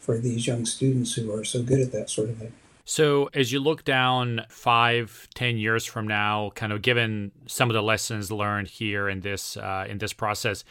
for 0.00 0.18
these 0.18 0.46
young 0.46 0.66
students 0.66 1.14
who 1.14 1.32
are 1.34 1.44
so 1.44 1.62
good 1.62 1.80
at 1.80 1.92
that 1.92 2.10
sort 2.10 2.30
of 2.30 2.38
thing. 2.38 2.52
So, 2.84 3.30
as 3.32 3.52
you 3.52 3.60
look 3.60 3.84
down 3.84 4.44
five, 4.48 5.28
ten 5.34 5.56
years 5.56 5.84
from 5.84 6.08
now, 6.08 6.50
kind 6.54 6.72
of 6.72 6.82
given 6.82 7.30
some 7.46 7.70
of 7.70 7.74
the 7.74 7.82
lessons 7.82 8.32
learned 8.32 8.68
here 8.68 9.08
in 9.08 9.20
this 9.20 9.56
uh, 9.56 9.86
in 9.88 9.98
this 9.98 10.12
process, 10.12 10.64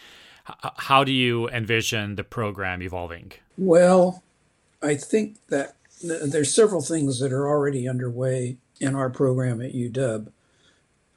h- 0.50 0.72
how 0.78 1.04
do 1.04 1.12
you 1.12 1.48
envision 1.50 2.16
the 2.16 2.24
program 2.24 2.82
evolving? 2.82 3.32
Well, 3.58 4.24
I 4.82 4.96
think 4.96 5.38
that 5.48 5.76
there's 6.04 6.54
several 6.54 6.82
things 6.82 7.20
that 7.20 7.32
are 7.32 7.48
already 7.48 7.88
underway 7.88 8.58
in 8.80 8.96
our 8.96 9.10
program 9.10 9.62
at 9.62 9.74
UW. 9.74 10.28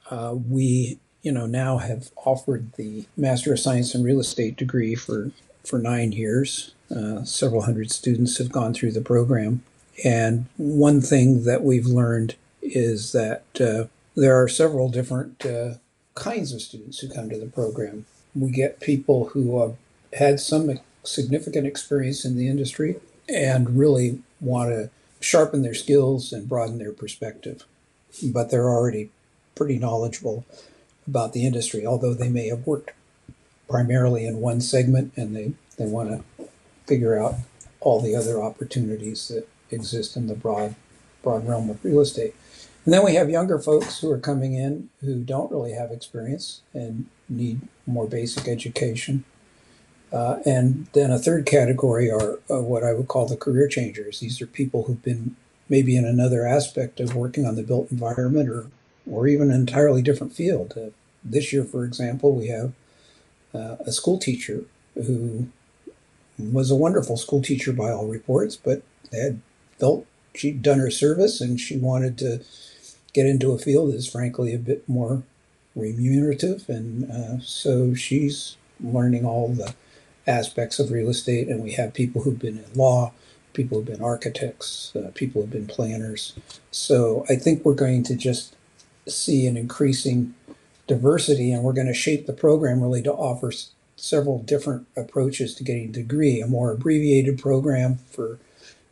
Uh, 0.09 0.35
we, 0.47 0.99
you 1.23 1.31
know, 1.31 1.47
now 1.47 1.79
have 1.79 2.11
offered 2.23 2.71
the 2.73 3.05
Master 3.17 3.53
of 3.53 3.59
Science 3.59 3.95
in 3.95 4.03
Real 4.03 4.19
Estate 4.19 4.55
degree 4.55 4.95
for 4.95 5.31
for 5.65 5.79
nine 5.79 6.11
years. 6.11 6.73
Uh, 6.95 7.23
several 7.23 7.63
hundred 7.63 7.91
students 7.91 8.37
have 8.37 8.51
gone 8.51 8.73
through 8.73 8.91
the 8.91 9.01
program. 9.01 9.63
And 10.03 10.45
one 10.57 11.01
thing 11.01 11.45
that 11.45 11.63
we've 11.63 11.85
learned 11.85 12.35
is 12.61 13.11
that 13.13 13.43
uh, 13.59 13.85
there 14.15 14.41
are 14.41 14.47
several 14.47 14.89
different 14.89 15.45
uh, 15.45 15.75
kinds 16.15 16.51
of 16.51 16.61
students 16.61 16.99
who 16.99 17.09
come 17.09 17.29
to 17.29 17.39
the 17.39 17.45
program. 17.45 18.05
We 18.33 18.51
get 18.51 18.79
people 18.79 19.29
who 19.29 19.61
have 19.61 19.75
had 20.13 20.39
some 20.39 20.79
significant 21.03 21.67
experience 21.67 22.25
in 22.25 22.35
the 22.35 22.47
industry 22.47 22.95
and 23.29 23.77
really 23.77 24.19
want 24.41 24.69
to 24.71 24.89
sharpen 25.19 25.61
their 25.61 25.73
skills 25.73 26.33
and 26.33 26.49
broaden 26.49 26.77
their 26.77 26.91
perspective. 26.91 27.63
But 28.23 28.49
they're 28.49 28.69
already 28.69 29.09
pretty 29.55 29.77
knowledgeable 29.77 30.45
about 31.07 31.33
the 31.33 31.45
industry, 31.45 31.85
although 31.85 32.13
they 32.13 32.29
may 32.29 32.47
have 32.47 32.67
worked 32.67 32.91
primarily 33.69 34.25
in 34.25 34.41
one 34.41 34.61
segment 34.61 35.13
and 35.15 35.35
they, 35.35 35.53
they 35.77 35.85
want 35.85 36.09
to 36.09 36.47
figure 36.87 37.17
out 37.17 37.35
all 37.79 38.01
the 38.01 38.15
other 38.15 38.41
opportunities 38.41 39.27
that 39.27 39.47
exist 39.71 40.15
in 40.15 40.27
the 40.27 40.35
broad 40.35 40.75
broad 41.23 41.47
realm 41.47 41.69
of 41.69 41.83
real 41.83 42.01
estate. 42.01 42.35
And 42.85 42.93
then 42.93 43.03
we 43.03 43.15
have 43.15 43.29
younger 43.29 43.57
folks 43.57 43.99
who 43.99 44.11
are 44.11 44.19
coming 44.19 44.53
in 44.53 44.89
who 45.01 45.23
don't 45.23 45.51
really 45.51 45.71
have 45.71 45.91
experience 45.91 46.61
and 46.73 47.07
need 47.27 47.61
more 47.87 48.07
basic 48.07 48.47
education. 48.47 49.25
Uh, 50.13 50.37
and 50.45 50.87
then 50.93 51.09
a 51.11 51.17
third 51.17 51.47
category 51.47 52.11
are 52.11 52.39
uh, 52.49 52.61
what 52.61 52.83
I 52.83 52.93
would 52.93 53.07
call 53.07 53.25
the 53.25 53.35
career 53.35 53.67
changers. 53.67 54.19
These 54.19 54.39
are 54.39 54.45
people 54.45 54.83
who've 54.83 55.01
been 55.01 55.35
maybe 55.67 55.97
in 55.97 56.05
another 56.05 56.45
aspect 56.45 56.99
of 56.99 57.15
working 57.15 57.45
on 57.45 57.55
the 57.55 57.63
built 57.63 57.91
environment 57.91 58.49
or, 58.49 58.67
or 59.09 59.27
even 59.27 59.49
an 59.49 59.59
entirely 59.59 60.03
different 60.03 60.33
field. 60.33 60.73
Uh, 60.77 60.91
this 61.23 61.51
year, 61.51 61.63
for 61.63 61.83
example, 61.83 62.35
we 62.35 62.47
have 62.47 62.71
uh, 63.53 63.77
a 63.79 63.91
school 63.91 64.19
teacher 64.19 64.63
who 64.93 65.47
was 66.37 66.69
a 66.69 66.75
wonderful 66.75 67.17
school 67.17 67.41
teacher 67.41 67.73
by 67.73 67.89
all 67.89 68.05
reports, 68.05 68.55
but 68.55 68.83
had 69.11 69.41
felt 69.79 70.05
she'd 70.33 70.61
done 70.61 70.79
her 70.79 70.91
service 70.91 71.41
and 71.41 71.59
she 71.59 71.77
wanted 71.77 72.17
to 72.17 72.41
get 73.13 73.25
into 73.25 73.51
a 73.51 73.57
field 73.57 73.93
that's 73.93 74.07
frankly 74.11 74.53
a 74.53 74.59
bit 74.59 74.87
more 74.87 75.23
remunerative. 75.75 76.67
And 76.69 77.09
uh, 77.11 77.39
so 77.39 77.93
she's 77.93 78.57
learning 78.81 79.25
all 79.25 79.49
the 79.49 79.73
aspects 80.27 80.79
of 80.79 80.91
real 80.91 81.09
estate. 81.09 81.47
And 81.47 81.63
we 81.63 81.73
have 81.73 81.93
people 81.93 82.23
who've 82.23 82.39
been 82.39 82.57
in 82.57 82.73
law, 82.73 83.13
people 83.53 83.77
who've 83.77 83.87
been 83.87 84.03
architects, 84.03 84.93
uh, 84.95 85.11
people 85.13 85.41
who've 85.41 85.51
been 85.51 85.67
planners. 85.67 86.33
So 86.71 87.25
I 87.29 87.35
think 87.35 87.63
we're 87.63 87.73
going 87.73 88.03
to 88.03 88.15
just 88.15 88.55
see 89.07 89.47
an 89.47 89.55
increasing 89.55 90.33
diversity, 90.87 91.51
and 91.51 91.63
we're 91.63 91.73
going 91.73 91.87
to 91.87 91.93
shape 91.93 92.25
the 92.25 92.33
program 92.33 92.81
really 92.81 93.01
to 93.03 93.13
offer 93.13 93.51
several 93.95 94.39
different 94.39 94.87
approaches 94.95 95.55
to 95.55 95.63
getting 95.63 95.89
a 95.89 95.91
degree. 95.91 96.41
A 96.41 96.47
more 96.47 96.71
abbreviated 96.71 97.39
program 97.39 97.99
for 98.11 98.39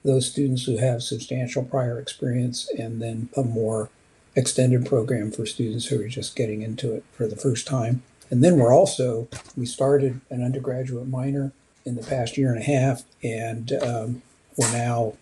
those 0.03 0.29
students 0.29 0.65
who 0.65 0.77
have 0.77 1.01
substantial 1.01 1.63
prior 1.63 1.99
experience, 1.99 2.69
and 2.77 3.01
then 3.01 3.29
a 3.35 3.43
more 3.43 3.89
extended 4.35 4.85
program 4.85 5.31
for 5.31 5.45
students 5.45 5.85
who 5.85 6.01
are 6.01 6.07
just 6.07 6.35
getting 6.35 6.61
into 6.61 6.93
it 6.93 7.03
for 7.11 7.27
the 7.27 7.35
first 7.35 7.67
time. 7.67 8.03
And 8.29 8.43
then 8.43 8.57
we're 8.57 8.73
also, 8.73 9.27
we 9.55 9.65
started 9.65 10.21
an 10.29 10.43
undergraduate 10.43 11.07
minor 11.07 11.51
in 11.85 11.95
the 11.95 12.03
past 12.03 12.37
year 12.37 12.49
and 12.51 12.59
a 12.59 12.63
half, 12.63 13.03
and 13.21 13.71
um, 13.73 14.21
we're 14.57 14.71
now 14.71 15.13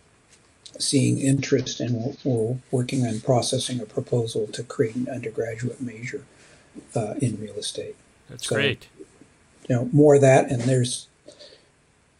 seeing 0.80 1.20
interest 1.20 1.80
and 1.80 1.94
we're, 1.96 2.16
we're, 2.24 2.58
working 2.72 3.06
on 3.06 3.20
processing 3.20 3.80
a 3.82 3.86
proposal 3.86 4.48
to 4.48 4.64
create 4.64 4.96
an 4.96 5.08
undergraduate 5.10 5.82
major 5.82 6.24
uh, 6.96 7.16
in 7.22 7.40
real 7.40 7.56
estate. 7.56 7.96
That's 8.30 8.48
so, 8.48 8.56
great. 8.56 8.88
You 9.68 9.76
know, 9.76 9.90
more 9.92 10.16
of 10.16 10.22
that, 10.22 10.50
and 10.50 10.62
there's, 10.62 11.08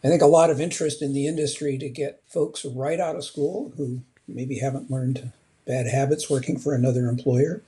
I 0.04 0.08
think, 0.08 0.22
a 0.22 0.26
lot 0.26 0.50
of 0.50 0.60
interest 0.60 1.02
in 1.02 1.12
the 1.12 1.26
industry 1.26 1.78
to 1.78 1.88
get 1.88 2.22
folks 2.26 2.64
right 2.64 2.98
out 2.98 3.16
of 3.16 3.24
school 3.24 3.72
who 3.76 4.00
maybe 4.26 4.58
haven't 4.58 4.90
learned 4.90 5.32
bad 5.66 5.86
habits 5.86 6.28
working 6.28 6.58
for 6.58 6.74
another 6.74 7.08
employer. 7.08 7.62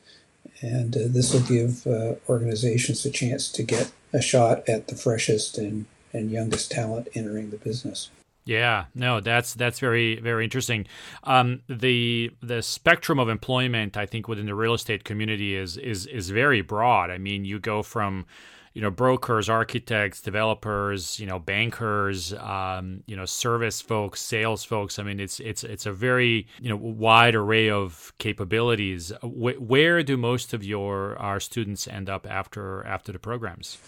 And 0.60 0.96
uh, 0.96 1.00
this 1.06 1.32
will 1.32 1.40
give 1.40 1.86
uh, 1.86 2.14
organizations 2.28 3.04
a 3.04 3.10
chance 3.10 3.50
to 3.52 3.62
get 3.62 3.92
a 4.12 4.20
shot 4.20 4.68
at 4.68 4.88
the 4.88 4.96
freshest 4.96 5.58
and, 5.58 5.86
and 6.12 6.30
youngest 6.30 6.70
talent 6.70 7.08
entering 7.14 7.50
the 7.50 7.56
business. 7.56 8.10
Yeah, 8.46 8.84
no, 8.94 9.20
that's 9.20 9.54
that's 9.54 9.78
very 9.78 10.16
very 10.16 10.44
interesting. 10.44 10.86
Um, 11.22 11.62
the 11.66 12.30
the 12.42 12.60
spectrum 12.60 13.18
of 13.18 13.30
employment, 13.30 13.96
I 13.96 14.04
think, 14.04 14.28
within 14.28 14.44
the 14.44 14.54
real 14.54 14.74
estate 14.74 15.02
community 15.02 15.56
is 15.56 15.78
is 15.78 16.04
is 16.06 16.28
very 16.28 16.60
broad. 16.60 17.10
I 17.10 17.16
mean, 17.16 17.46
you 17.46 17.58
go 17.58 17.82
from 17.82 18.26
you 18.74 18.82
know 18.82 18.90
brokers 18.90 19.48
architects 19.48 20.20
developers 20.20 21.18
you 21.18 21.26
know 21.26 21.38
bankers 21.38 22.32
um, 22.34 23.02
you 23.06 23.16
know 23.16 23.24
service 23.24 23.80
folks 23.80 24.20
sales 24.20 24.64
folks. 24.64 24.98
I 24.98 25.04
mean 25.04 25.20
it's 25.20 25.40
it's 25.40 25.64
it's 25.64 25.86
a 25.86 25.92
very 25.92 26.46
you 26.60 26.68
know 26.68 26.76
wide 26.76 27.34
array 27.34 27.70
of 27.70 28.12
capabilities. 28.18 29.12
Where 29.22 30.02
do 30.02 30.16
most 30.16 30.52
of 30.52 30.64
your 30.64 31.16
our 31.18 31.40
students 31.40 31.88
end 31.88 32.10
up 32.10 32.26
after 32.28 32.84
after 32.84 33.12
the 33.12 33.18
programs? 33.18 33.78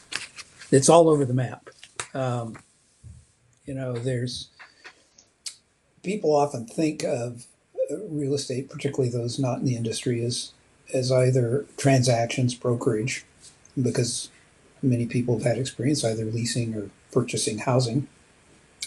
It's 0.70 0.88
all 0.88 1.08
over 1.08 1.24
the 1.24 1.34
map. 1.34 1.68
Um, 2.14 2.56
you 3.66 3.74
know, 3.74 3.92
there's 3.92 4.48
people 6.02 6.34
often 6.34 6.66
think 6.66 7.02
of 7.02 7.46
uh, 7.90 7.96
real 8.08 8.34
estate, 8.34 8.70
particularly 8.70 9.10
those 9.10 9.38
not 9.38 9.58
in 9.58 9.64
the 9.64 9.76
industry, 9.76 10.24
as 10.24 10.52
as 10.94 11.10
either 11.10 11.66
transactions, 11.76 12.54
brokerage, 12.54 13.24
because 13.80 14.30
many 14.86 15.06
people 15.06 15.38
have 15.38 15.46
had 15.46 15.58
experience 15.58 16.04
either 16.04 16.24
leasing 16.24 16.74
or 16.74 16.90
purchasing 17.12 17.58
housing. 17.58 18.08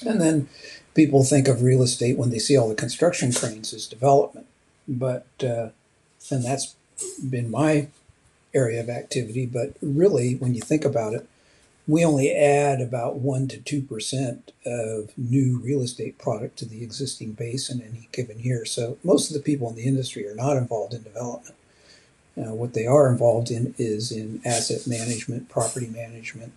And 0.05 0.21
then 0.21 0.49
people 0.93 1.23
think 1.23 1.47
of 1.47 1.61
real 1.61 1.83
estate 1.83 2.17
when 2.17 2.29
they 2.29 2.39
see 2.39 2.57
all 2.57 2.69
the 2.69 2.75
construction 2.75 3.31
cranes 3.31 3.73
as 3.73 3.87
development. 3.87 4.47
But, 4.87 5.27
uh, 5.43 5.69
and 6.31 6.43
that's 6.43 6.75
been 7.29 7.51
my 7.51 7.87
area 8.53 8.79
of 8.81 8.89
activity. 8.89 9.45
But 9.45 9.73
really, 9.81 10.35
when 10.35 10.55
you 10.55 10.61
think 10.61 10.85
about 10.85 11.13
it, 11.13 11.27
we 11.87 12.05
only 12.05 12.31
add 12.31 12.81
about 12.81 13.15
1 13.15 13.47
to 13.47 13.57
2% 13.57 14.41
of 14.63 15.17
new 15.17 15.59
real 15.59 15.81
estate 15.81 16.19
product 16.19 16.59
to 16.59 16.65
the 16.65 16.83
existing 16.83 17.31
base 17.31 17.69
in 17.69 17.81
any 17.81 18.09
given 18.11 18.39
year. 18.39 18.63
So 18.63 18.99
most 19.03 19.29
of 19.29 19.33
the 19.33 19.41
people 19.41 19.69
in 19.69 19.75
the 19.75 19.87
industry 19.87 20.27
are 20.27 20.35
not 20.35 20.55
involved 20.55 20.93
in 20.93 21.01
development. 21.01 21.55
Uh, 22.37 22.53
what 22.53 22.73
they 22.73 22.85
are 22.85 23.11
involved 23.11 23.51
in 23.51 23.73
is 23.77 24.11
in 24.11 24.41
asset 24.45 24.87
management, 24.87 25.49
property 25.49 25.87
management, 25.87 26.53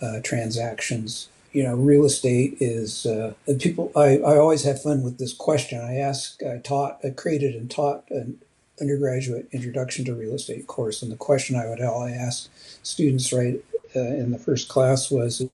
uh, 0.00 0.20
transactions. 0.22 1.28
You 1.52 1.64
know, 1.64 1.74
real 1.74 2.04
estate 2.04 2.56
is 2.60 3.06
uh, 3.06 3.34
people. 3.58 3.92
I, 3.96 4.18
I 4.18 4.36
always 4.36 4.62
have 4.64 4.82
fun 4.82 5.02
with 5.02 5.18
this 5.18 5.32
question. 5.32 5.80
I 5.80 5.96
ask, 5.96 6.42
I 6.42 6.58
taught, 6.58 7.00
I 7.04 7.10
created 7.10 7.54
and 7.54 7.70
taught 7.70 8.04
an 8.10 8.40
undergraduate 8.80 9.48
introduction 9.52 10.04
to 10.06 10.14
real 10.14 10.34
estate 10.34 10.66
course, 10.66 11.02
and 11.02 11.12
the 11.12 11.16
question 11.16 11.56
I 11.56 11.68
would 11.68 11.80
I 11.80 12.10
ask 12.12 12.48
students 12.82 13.32
right 13.32 13.62
uh, 13.94 14.00
in 14.00 14.30
the 14.30 14.38
first 14.38 14.68
class 14.68 15.10
was 15.10 15.46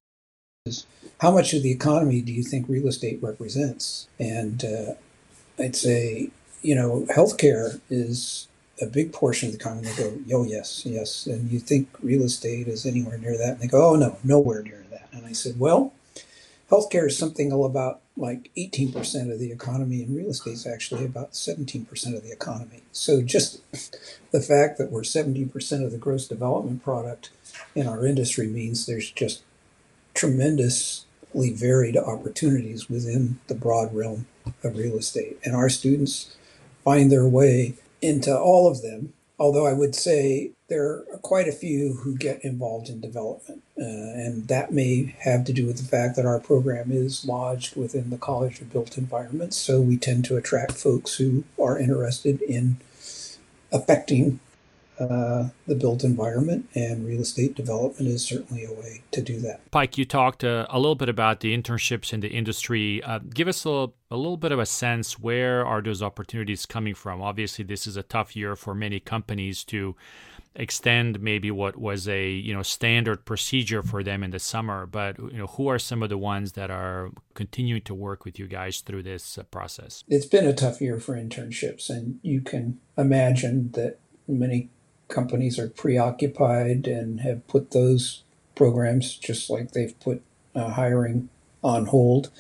is 0.66 0.86
how 1.20 1.30
much 1.30 1.54
of 1.54 1.62
the 1.62 1.70
economy 1.70 2.20
do 2.20 2.32
you 2.32 2.42
think 2.42 2.68
real 2.68 2.88
estate 2.88 3.18
represents? 3.22 4.08
And 4.18 4.64
uh, 4.64 4.94
I'd 5.58 5.76
say, 5.76 6.30
you 6.62 6.74
know, 6.74 7.06
healthcare 7.10 7.80
is 7.88 8.48
a 8.80 8.86
big 8.86 9.12
portion 9.12 9.48
of 9.48 9.54
the 9.54 9.60
economy. 9.60 9.88
They 9.88 10.02
go, 10.02 10.18
oh, 10.40 10.44
yes, 10.44 10.84
yes. 10.84 11.26
And 11.26 11.50
you 11.50 11.58
think 11.58 11.88
real 12.02 12.22
estate 12.22 12.68
is 12.68 12.84
anywhere 12.84 13.18
near 13.18 13.36
that? 13.38 13.52
And 13.52 13.60
they 13.60 13.66
go, 13.66 13.90
oh, 13.90 13.96
no, 13.96 14.18
nowhere 14.22 14.62
near 14.62 14.84
that. 14.90 15.08
And 15.12 15.24
I 15.26 15.32
said, 15.32 15.58
well, 15.58 15.94
healthcare 16.70 17.06
is 17.06 17.16
something 17.16 17.52
about 17.52 18.00
like 18.16 18.50
18% 18.56 19.30
of 19.30 19.38
the 19.38 19.52
economy, 19.52 20.02
and 20.02 20.16
real 20.16 20.30
estate 20.30 20.52
is 20.52 20.66
actually 20.66 21.04
about 21.04 21.32
17% 21.32 22.16
of 22.16 22.22
the 22.22 22.32
economy. 22.32 22.82
So 22.92 23.22
just 23.22 23.60
the 24.30 24.40
fact 24.40 24.78
that 24.78 24.90
we're 24.90 25.02
70% 25.02 25.84
of 25.84 25.92
the 25.92 25.98
gross 25.98 26.26
development 26.26 26.82
product 26.82 27.30
in 27.74 27.86
our 27.86 28.06
industry 28.06 28.46
means 28.46 28.86
there's 28.86 29.10
just 29.10 29.42
tremendously 30.14 31.52
varied 31.52 31.96
opportunities 31.96 32.88
within 32.88 33.38
the 33.48 33.54
broad 33.54 33.94
realm 33.94 34.26
of 34.64 34.76
real 34.76 34.96
estate. 34.96 35.38
And 35.44 35.54
our 35.54 35.68
students 35.68 36.36
find 36.84 37.12
their 37.12 37.26
way 37.26 37.74
into 38.06 38.36
all 38.36 38.68
of 38.70 38.82
them. 38.82 39.12
Although 39.38 39.66
I 39.66 39.74
would 39.74 39.94
say 39.94 40.52
there 40.68 40.84
are 40.86 41.04
quite 41.22 41.46
a 41.46 41.52
few 41.52 41.94
who 41.94 42.16
get 42.16 42.42
involved 42.44 42.88
in 42.88 43.00
development. 43.00 43.62
Uh, 43.78 43.84
and 43.84 44.48
that 44.48 44.72
may 44.72 45.14
have 45.20 45.44
to 45.44 45.52
do 45.52 45.66
with 45.66 45.76
the 45.76 45.84
fact 45.84 46.16
that 46.16 46.24
our 46.24 46.40
program 46.40 46.90
is 46.90 47.26
lodged 47.26 47.76
within 47.76 48.08
the 48.08 48.16
College 48.16 48.60
of 48.60 48.72
Built 48.72 48.96
Environments. 48.96 49.56
So 49.56 49.80
we 49.80 49.98
tend 49.98 50.24
to 50.26 50.36
attract 50.36 50.72
folks 50.72 51.16
who 51.16 51.44
are 51.60 51.78
interested 51.78 52.40
in 52.40 52.78
affecting 53.70 54.40
uh, 54.98 55.48
the 55.66 55.74
built 55.74 56.04
environment, 56.04 56.68
and 56.74 57.06
real 57.06 57.20
estate 57.20 57.54
development 57.54 58.08
is 58.08 58.24
certainly 58.24 58.64
a 58.64 58.72
way 58.72 59.02
to 59.10 59.20
do 59.20 59.38
that. 59.40 59.70
Pike, 59.70 59.98
you 59.98 60.04
talked 60.04 60.42
uh, 60.42 60.66
a 60.70 60.78
little 60.78 60.94
bit 60.94 61.08
about 61.08 61.40
the 61.40 61.56
internships 61.56 62.12
in 62.12 62.20
the 62.20 62.28
industry. 62.28 63.02
Uh, 63.02 63.18
give 63.18 63.48
us 63.48 63.64
a 63.64 63.68
little, 63.68 63.94
a 64.10 64.16
little 64.16 64.36
bit 64.36 64.52
of 64.52 64.58
a 64.58 64.66
sense 64.66 65.18
where 65.18 65.66
are 65.66 65.82
those 65.82 66.02
opportunities 66.02 66.66
coming 66.66 66.94
from? 66.94 67.20
Obviously, 67.20 67.64
this 67.64 67.86
is 67.86 67.96
a 67.96 68.02
tough 68.02 68.34
year 68.34 68.56
for 68.56 68.74
many 68.74 69.00
companies 69.00 69.64
to 69.64 69.96
extend 70.58 71.20
maybe 71.20 71.50
what 71.50 71.76
was 71.76 72.08
a 72.08 72.30
you 72.30 72.54
know 72.54 72.62
standard 72.62 73.24
procedure 73.24 73.82
for 73.82 74.02
them 74.02 74.22
in 74.22 74.30
the 74.30 74.38
summer 74.38 74.86
but 74.86 75.18
you 75.18 75.36
know 75.36 75.46
who 75.46 75.68
are 75.68 75.78
some 75.78 76.02
of 76.02 76.08
the 76.08 76.16
ones 76.16 76.52
that 76.52 76.70
are 76.70 77.10
continuing 77.34 77.82
to 77.82 77.94
work 77.94 78.24
with 78.24 78.38
you 78.38 78.46
guys 78.46 78.80
through 78.80 79.02
this 79.02 79.36
uh, 79.36 79.42
process 79.44 80.02
it's 80.08 80.24
been 80.24 80.46
a 80.46 80.54
tough 80.54 80.80
year 80.80 80.98
for 80.98 81.14
internships 81.14 81.90
and 81.90 82.18
you 82.22 82.40
can 82.40 82.78
imagine 82.96 83.70
that 83.72 83.98
many 84.26 84.70
companies 85.08 85.58
are 85.58 85.68
preoccupied 85.68 86.86
and 86.86 87.20
have 87.20 87.46
put 87.46 87.70
those 87.70 88.22
programs 88.54 89.16
just 89.16 89.50
like 89.50 89.72
they've 89.72 89.98
put 90.00 90.22
uh, 90.54 90.70
hiring 90.70 91.28
on 91.62 91.86
hold. 91.86 92.30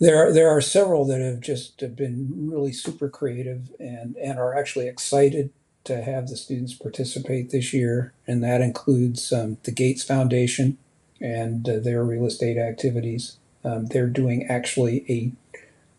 There 0.00 0.16
are, 0.16 0.32
there 0.32 0.48
are 0.48 0.60
several 0.60 1.04
that 1.06 1.20
have 1.20 1.40
just 1.40 1.78
been 1.96 2.50
really 2.50 2.72
super 2.72 3.08
creative 3.08 3.70
and, 3.80 4.16
and 4.16 4.38
are 4.38 4.56
actually 4.56 4.88
excited 4.88 5.50
to 5.84 6.02
have 6.02 6.28
the 6.28 6.36
students 6.36 6.74
participate 6.74 7.50
this 7.50 7.72
year, 7.72 8.12
and 8.26 8.42
that 8.44 8.60
includes 8.60 9.32
um, 9.32 9.56
the 9.62 9.70
Gates 9.72 10.04
Foundation 10.04 10.76
and 11.20 11.68
uh, 11.68 11.78
their 11.78 12.04
real 12.04 12.26
estate 12.26 12.58
activities. 12.58 13.38
Um, 13.64 13.86
they're 13.86 14.06
doing 14.06 14.46
actually 14.48 15.04
a 15.08 15.32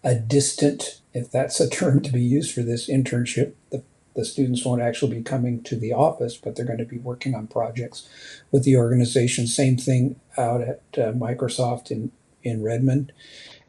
a 0.02 0.16
distant, 0.16 1.02
if 1.14 1.30
that's 1.30 1.60
a 1.60 1.70
term 1.70 2.02
to 2.02 2.12
be 2.12 2.22
used 2.22 2.54
for 2.54 2.62
this 2.62 2.90
internship, 2.90 3.54
the 3.70 3.84
the 4.16 4.26
students 4.26 4.66
won't 4.66 4.82
actually 4.82 5.18
be 5.18 5.24
coming 5.24 5.62
to 5.64 5.76
the 5.76 5.94
office, 5.94 6.36
but 6.36 6.56
they're 6.56 6.66
going 6.66 6.80
to 6.80 6.86
be 6.86 6.98
working 6.98 7.36
on 7.36 7.48
projects 7.48 8.10
with 8.52 8.64
the 8.64 8.76
organization. 8.76 9.48
Same 9.48 9.78
thing 9.78 10.20
out 10.38 10.62
at 10.62 10.82
uh, 10.98 11.12
Microsoft 11.14 11.92
in, 11.92 12.12
in 12.44 12.64
Redmond. 12.64 13.12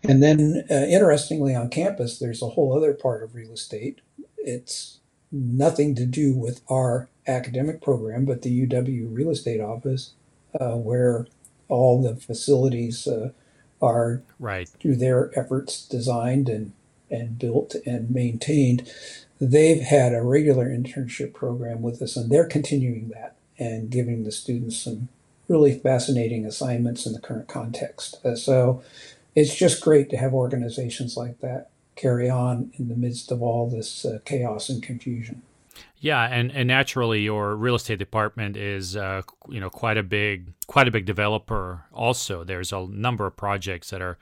And 0.02 0.22
then, 0.22 0.64
uh, 0.70 0.74
interestingly, 0.74 1.54
on 1.54 1.68
campus, 1.68 2.18
there's 2.18 2.42
a 2.42 2.48
whole 2.48 2.76
other 2.76 2.94
part 2.94 3.22
of 3.22 3.34
real 3.34 3.52
estate. 3.52 4.00
It's 4.38 4.98
nothing 5.30 5.94
to 5.96 6.06
do 6.06 6.34
with 6.34 6.62
our 6.70 7.08
academic 7.26 7.82
program, 7.82 8.24
but 8.24 8.42
the 8.42 8.66
UW 8.66 9.08
real 9.14 9.30
estate 9.30 9.60
office, 9.60 10.12
uh, 10.58 10.76
where 10.76 11.26
all 11.68 12.02
the 12.02 12.16
facilities 12.16 13.06
uh, 13.06 13.30
are, 13.82 14.22
right. 14.38 14.68
through 14.68 14.96
their 14.96 15.38
efforts, 15.38 15.86
designed 15.86 16.48
and, 16.48 16.72
and 17.10 17.38
built 17.38 17.74
and 17.86 18.10
maintained 18.10 18.88
they've 19.40 19.80
had 19.80 20.14
a 20.14 20.22
regular 20.22 20.68
internship 20.68 21.32
program 21.32 21.82
with 21.82 22.02
us, 22.02 22.16
and 22.16 22.30
they're 22.30 22.46
continuing 22.46 23.08
that 23.08 23.36
and 23.58 23.90
giving 23.90 24.24
the 24.24 24.32
students 24.32 24.78
some 24.78 25.08
really 25.48 25.78
fascinating 25.78 26.44
assignments 26.44 27.06
in 27.06 27.12
the 27.12 27.20
current 27.20 27.48
context. 27.48 28.24
Uh, 28.24 28.36
so 28.36 28.82
it's 29.34 29.54
just 29.54 29.82
great 29.82 30.10
to 30.10 30.16
have 30.16 30.32
organizations 30.34 31.16
like 31.16 31.40
that 31.40 31.70
carry 31.96 32.30
on 32.30 32.70
in 32.78 32.88
the 32.88 32.94
midst 32.94 33.32
of 33.32 33.42
all 33.42 33.68
this 33.68 34.04
uh, 34.04 34.18
chaos 34.24 34.68
and 34.68 34.82
confusion. 34.82 35.42
Yeah, 35.98 36.22
and, 36.22 36.50
and 36.52 36.68
naturally, 36.68 37.20
your 37.20 37.54
real 37.56 37.74
estate 37.74 37.98
department 37.98 38.56
is 38.56 38.96
uh, 38.96 39.22
you 39.48 39.60
know 39.60 39.70
quite 39.70 39.98
a 39.98 40.02
big 40.02 40.52
quite 40.66 40.88
a 40.88 40.90
big 40.90 41.04
developer. 41.04 41.84
Also, 41.92 42.44
there's 42.44 42.72
a 42.72 42.86
number 42.86 43.26
of 43.26 43.36
projects 43.36 43.90
that 43.90 44.00
are 44.00 44.18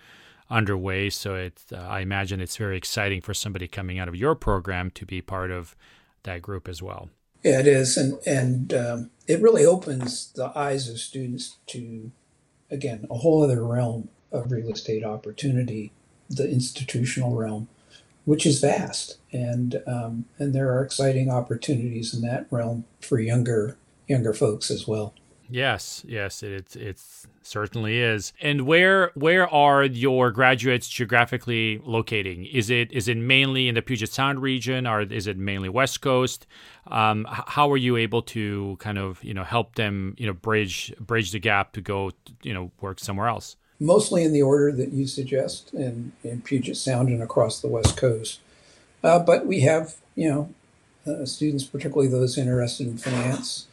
underway. 0.51 1.11
So 1.11 1.35
it 1.35 1.63
uh, 1.73 1.77
I 1.77 2.01
imagine 2.01 2.41
it's 2.41 2.57
very 2.57 2.77
exciting 2.77 3.21
for 3.21 3.35
somebody 3.35 3.69
coming 3.69 3.99
out 3.99 4.09
of 4.09 4.17
your 4.17 4.35
program 4.35 4.91
to 4.93 5.07
be 5.07 5.21
part 5.21 5.51
of 5.51 5.77
that 6.23 6.43
group 6.43 6.69
as 6.69 6.83
well. 6.83 7.11
Yeah, 7.45 7.61
it 7.61 7.67
is, 7.67 7.97
and 7.97 8.19
and 8.27 8.75
um, 8.75 9.11
it 9.27 9.41
really 9.41 9.65
opens 9.65 10.33
the 10.33 10.57
eyes 10.59 10.89
of 10.89 10.99
students 10.99 11.57
to 11.69 12.11
again 12.71 13.07
a 13.11 13.19
whole 13.19 13.43
other 13.43 13.65
realm 13.65 14.09
of 14.33 14.51
real 14.51 14.71
estate 14.71 15.05
opportunity, 15.05 15.93
the 16.29 16.51
institutional 16.51 17.35
realm 17.35 17.69
which 18.29 18.45
is 18.45 18.61
vast, 18.61 19.17
and 19.33 19.83
um, 19.87 20.27
and 20.39 20.55
there 20.55 20.71
are 20.71 20.85
exciting 20.85 21.31
opportunities 21.31 22.13
in 22.13 22.21
that 22.21 22.47
realm 22.51 22.85
for 23.01 23.19
younger 23.19 23.79
younger 24.07 24.35
folks 24.35 24.71
as 24.71 24.87
well. 24.87 25.15
Yes, 25.51 26.05
yes, 26.07 26.43
it 26.43 26.77
it 26.77 27.01
certainly 27.43 28.01
is. 28.01 28.33
And 28.41 28.67
where 28.67 29.13
where 29.15 29.49
are 29.49 29.85
your 29.85 30.31
graduates 30.31 30.89
geographically 30.89 31.81
locating? 31.85 32.45
Is 32.45 32.69
it 32.71 32.93
is 32.93 33.09
it 33.09 33.17
mainly 33.17 33.69
in 33.69 33.75
the 33.75 33.83
Puget 33.83 34.11
Sound 34.11 34.43
region, 34.43 34.87
or 34.87 35.01
is 35.01 35.27
it 35.27 35.39
mainly 35.39 35.69
West 35.69 36.01
Coast? 36.01 36.47
Um, 36.87 37.27
how 37.29 37.71
are 37.71 37.77
you 37.77 37.97
able 37.97 38.23
to 38.23 38.77
kind 38.81 38.99
of 38.99 39.23
you 39.25 39.33
know 39.33 39.45
help 39.45 39.77
them 39.77 40.15
you 40.19 40.27
know 40.27 40.35
bridge 40.35 40.93
bridge 41.01 41.33
the 41.33 41.39
gap 41.39 41.73
to 41.73 41.81
go 41.81 42.11
you 42.43 42.53
know 42.53 42.71
work 42.81 43.01
somewhere 43.01 43.29
else? 43.29 43.57
mostly 43.81 44.25
in 44.25 44.33
the 44.33 44.43
order 44.43 44.73
that 44.73 44.93
you 44.93 45.07
suggest 45.07 45.73
in, 45.73 46.13
in 46.25 46.41
Puget 46.43 46.77
Sound 46.77 47.09
and 47.09 47.23
across 47.23 47.61
the 47.61 47.69
West 47.69 47.97
Coast. 47.97 48.41
Uh, 49.03 49.19
but 49.19 49.47
we 49.47 49.61
have, 49.61 49.97
you 50.15 50.29
know, 50.29 50.55
uh, 51.07 51.25
students, 51.25 51.65
particularly 51.65 52.09
those 52.09 52.37
interested 52.37 52.87
in 52.87 52.99
finance, 52.99 53.68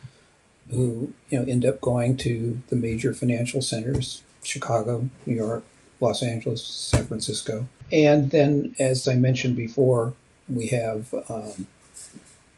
who 0.72 1.14
you 1.30 1.40
know 1.40 1.46
end 1.46 1.66
up 1.66 1.82
going 1.82 2.18
to 2.18 2.62
the 2.68 2.76
major 2.76 3.14
financial 3.14 3.62
centers: 3.62 4.24
Chicago, 4.44 5.10
New 5.26 5.36
York, 5.36 5.64
Los 6.00 6.24
Angeles, 6.24 6.64
San 6.64 7.06
Francisco, 7.06 7.68
and 7.92 8.32
then, 8.32 8.76
as 8.80 9.08
I 9.08 9.16
mentioned 9.16 9.56
before, 9.56 10.14
we 10.50 10.68
have 10.68 11.14
um, 11.30 11.68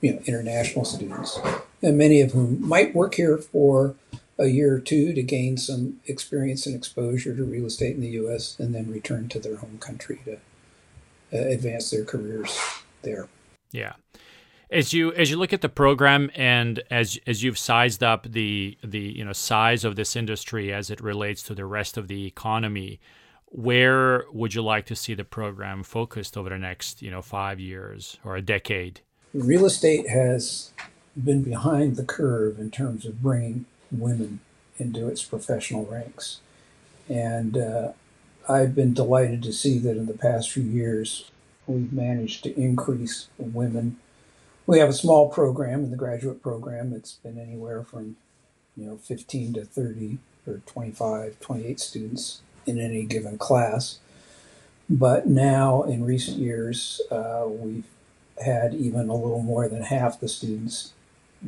you 0.02 0.14
know 0.14 0.22
international 0.26 0.86
students, 0.86 1.40
and 1.82 1.98
many 1.98 2.22
of 2.22 2.32
whom 2.32 2.66
might 2.68 2.96
work 2.96 3.16
here 3.16 3.38
for 3.38 3.96
a 4.40 4.48
year 4.48 4.76
or 4.76 4.80
two 4.80 5.14
to 5.14 5.24
gain 5.24 5.58
some 5.58 6.00
experience 6.06 6.66
and 6.66 6.76
exposure 6.76 7.36
to 7.36 7.44
real 7.44 7.66
estate 7.66 7.96
in 7.96 8.02
the 8.02 8.10
U.S. 8.10 8.58
and 8.60 8.74
then 8.74 8.92
return 8.92 9.28
to 9.30 9.40
their 9.40 9.58
home 9.58 9.80
country 9.80 10.22
to 10.26 10.34
uh, 11.34 11.48
advance 11.50 11.90
their 11.90 12.06
careers 12.06 12.58
there. 13.02 13.28
Yeah. 13.72 13.94
As 14.70 14.92
you 14.92 15.14
as 15.14 15.32
you 15.32 15.38
look 15.38 15.54
at 15.54 15.62
the 15.62 15.70
program 15.70 16.30
and 16.36 16.84
as 16.92 17.18
as 17.26 17.42
you've 17.42 17.58
sized 17.58 18.04
up 18.04 18.30
the 18.30 18.78
the 18.84 19.00
you 19.00 19.24
know 19.24 19.34
size 19.34 19.86
of 19.86 19.96
this 19.96 20.16
industry 20.16 20.74
as 20.74 20.90
it 20.90 21.00
relates 21.00 21.42
to 21.44 21.56
the 21.56 21.66
rest 21.66 21.98
of 21.98 22.08
the 22.10 22.26
economy, 22.26 23.00
where 23.46 24.26
would 24.34 24.54
you 24.54 24.62
like 24.62 24.86
to 24.88 24.96
see 24.96 25.14
the 25.14 25.24
program 25.24 25.84
focused 25.84 26.36
over 26.36 26.50
the 26.50 26.58
next 26.58 27.02
you 27.02 27.10
know 27.10 27.22
five 27.22 27.60
years 27.60 28.18
or 28.26 28.36
a 28.36 28.42
decade? 28.42 29.02
Real 29.34 29.66
estate 29.66 30.10
has 30.10 30.74
been 31.24 31.44
behind 31.44 31.96
the 31.96 32.04
curve 32.04 32.60
in 32.60 32.72
terms 32.72 33.06
of 33.06 33.22
bringing 33.22 33.66
women 33.92 34.40
into 34.78 35.08
its 35.08 35.24
professional 35.24 35.86
ranks. 35.86 36.40
And 37.10 37.58
uh, 37.58 37.92
I've 38.48 38.76
been 38.76 38.94
delighted 38.94 39.44
to 39.44 39.54
see 39.54 39.80
that 39.80 39.98
in 39.98 40.06
the 40.06 40.18
past 40.18 40.52
few 40.52 40.64
years, 40.64 41.32
we've 41.66 41.92
managed 41.92 42.44
to 42.44 42.60
increase 42.60 43.28
women. 43.38 43.98
We 44.68 44.80
have 44.80 44.90
a 44.90 44.94
small 44.94 45.30
program 45.30 45.86
in 45.86 45.92
the 45.92 45.98
graduate 45.98 46.44
program. 46.44 46.92
It's 46.92 47.14
been 47.14 47.40
anywhere 47.40 47.84
from, 47.84 48.18
you 48.76 48.86
know, 48.86 48.98
15 48.98 49.54
to 49.54 49.64
30 49.64 50.18
or 50.46 50.62
25, 50.66 51.40
28 51.40 51.80
students 51.80 52.42
in 52.66 52.78
any 52.78 53.04
given 53.04 53.38
class. 53.38 54.00
But 54.90 55.26
now, 55.26 55.84
in 55.84 56.04
recent 56.04 56.38
years, 56.38 57.00
uh, 57.10 57.46
we've 57.48 57.88
had 58.44 58.74
even 58.74 59.08
a 59.08 59.16
little 59.16 59.42
more 59.42 59.70
than 59.70 59.84
half 59.84 60.20
the 60.20 60.28
students 60.28 60.92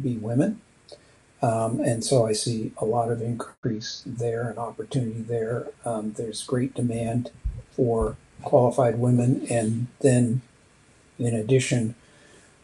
be 0.01 0.15
women. 0.15 0.61
Um, 1.41 1.81
and 1.81 2.05
so 2.05 2.25
I 2.25 2.31
see 2.31 2.71
a 2.77 2.85
lot 2.85 3.11
of 3.11 3.21
increase 3.21 4.01
there 4.05 4.49
and 4.49 4.57
opportunity 4.57 5.21
there. 5.21 5.67
Um, 5.83 6.13
there's 6.13 6.43
great 6.43 6.73
demand 6.73 7.31
for 7.71 8.15
qualified 8.43 8.97
women, 8.97 9.45
and 9.49 9.87
then 9.99 10.41
in 11.17 11.35
addition, 11.35 11.95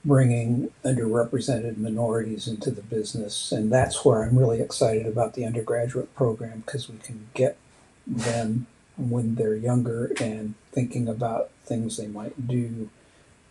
bringing 0.06 0.72
underrepresented 0.84 1.78
minorities 1.78 2.48
into 2.48 2.70
the 2.70 2.84
business. 2.84 3.52
And 3.52 3.72
that's 3.72 4.06
where 4.06 4.24
I'm 4.24 4.38
really 4.38 4.62
excited 4.62 5.08
about 5.08 5.34
the 5.34 5.46
undergraduate 5.46 6.16
program 6.16 6.62
because 6.66 6.88
we 6.88 6.98
can 7.00 7.28
get 7.34 7.58
them 8.06 8.68
when 8.98 9.36
they're 9.36 9.56
younger 9.56 10.12
and 10.22 10.54
thinking 10.72 11.10
about 11.10 11.50
things 11.66 11.98
they 11.98 12.08
might 12.08 12.48
do 12.48 12.90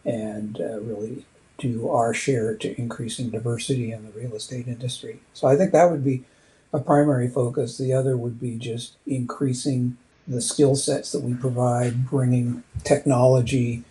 and 0.04 0.60
uh, 0.60 0.80
really 0.80 1.26
do 1.58 1.90
our 1.90 2.14
share 2.14 2.54
to 2.56 2.80
increasing 2.80 3.30
diversity 3.30 3.90
in 3.92 4.04
the 4.04 4.12
real 4.12 4.34
estate 4.34 4.68
industry. 4.68 5.20
So 5.34 5.48
I 5.48 5.56
think 5.56 5.72
that 5.72 5.90
would 5.90 6.04
be 6.04 6.24
a 6.72 6.78
primary 6.78 7.28
focus. 7.28 7.78
The 7.78 7.92
other 7.92 8.16
would 8.16 8.40
be 8.40 8.56
just 8.56 8.96
increasing 9.06 9.96
the 10.26 10.40
skill 10.40 10.76
sets 10.76 11.12
that 11.12 11.22
we 11.22 11.34
provide, 11.34 12.06
bringing 12.08 12.62
technology 12.84 13.84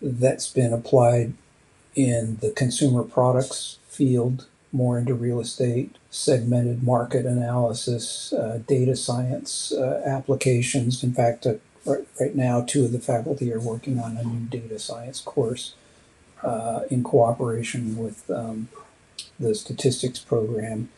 that's 0.00 0.50
been 0.50 0.72
applied 0.72 1.34
in 1.94 2.36
the 2.36 2.50
consumer 2.50 3.02
products 3.02 3.78
field 3.88 4.46
more 4.74 4.98
into 4.98 5.14
real 5.14 5.40
estate, 5.40 5.96
segmented 6.10 6.82
market 6.82 7.24
analysis, 7.24 8.32
uh, 8.32 8.60
data 8.66 8.96
science 8.96 9.72
uh, 9.72 10.02
applications. 10.04 11.04
In 11.04 11.12
fact, 11.12 11.46
uh, 11.46 11.54
right, 11.86 12.06
right 12.20 12.34
now, 12.34 12.60
two 12.60 12.84
of 12.84 12.92
the 12.92 12.98
faculty 12.98 13.52
are 13.52 13.60
working 13.60 14.00
on 14.00 14.16
a 14.16 14.24
new 14.24 14.46
data 14.46 14.78
science 14.80 15.20
course 15.20 15.74
uh, 16.42 16.80
in 16.90 17.04
cooperation 17.04 17.96
with 17.96 18.28
um, 18.30 18.68
the 19.38 19.54
statistics 19.54 20.18
program 20.18 20.88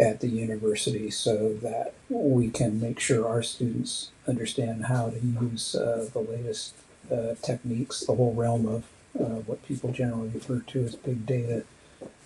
at 0.00 0.20
the 0.20 0.28
university 0.28 1.10
so 1.10 1.54
that 1.54 1.94
we 2.08 2.48
can 2.48 2.80
make 2.80 2.98
sure 2.98 3.28
our 3.28 3.42
students 3.42 4.10
understand 4.26 4.86
how 4.86 5.10
to 5.10 5.20
use 5.20 5.74
uh, 5.76 6.08
the 6.12 6.20
latest 6.20 6.74
uh, 7.12 7.34
techniques, 7.42 8.00
the 8.06 8.14
whole 8.14 8.34
realm 8.34 8.66
of 8.66 8.84
uh, 9.18 9.40
what 9.46 9.64
people 9.64 9.92
generally 9.92 10.28
refer 10.28 10.60
to 10.60 10.84
as 10.84 10.96
big 10.96 11.26
data, 11.26 11.64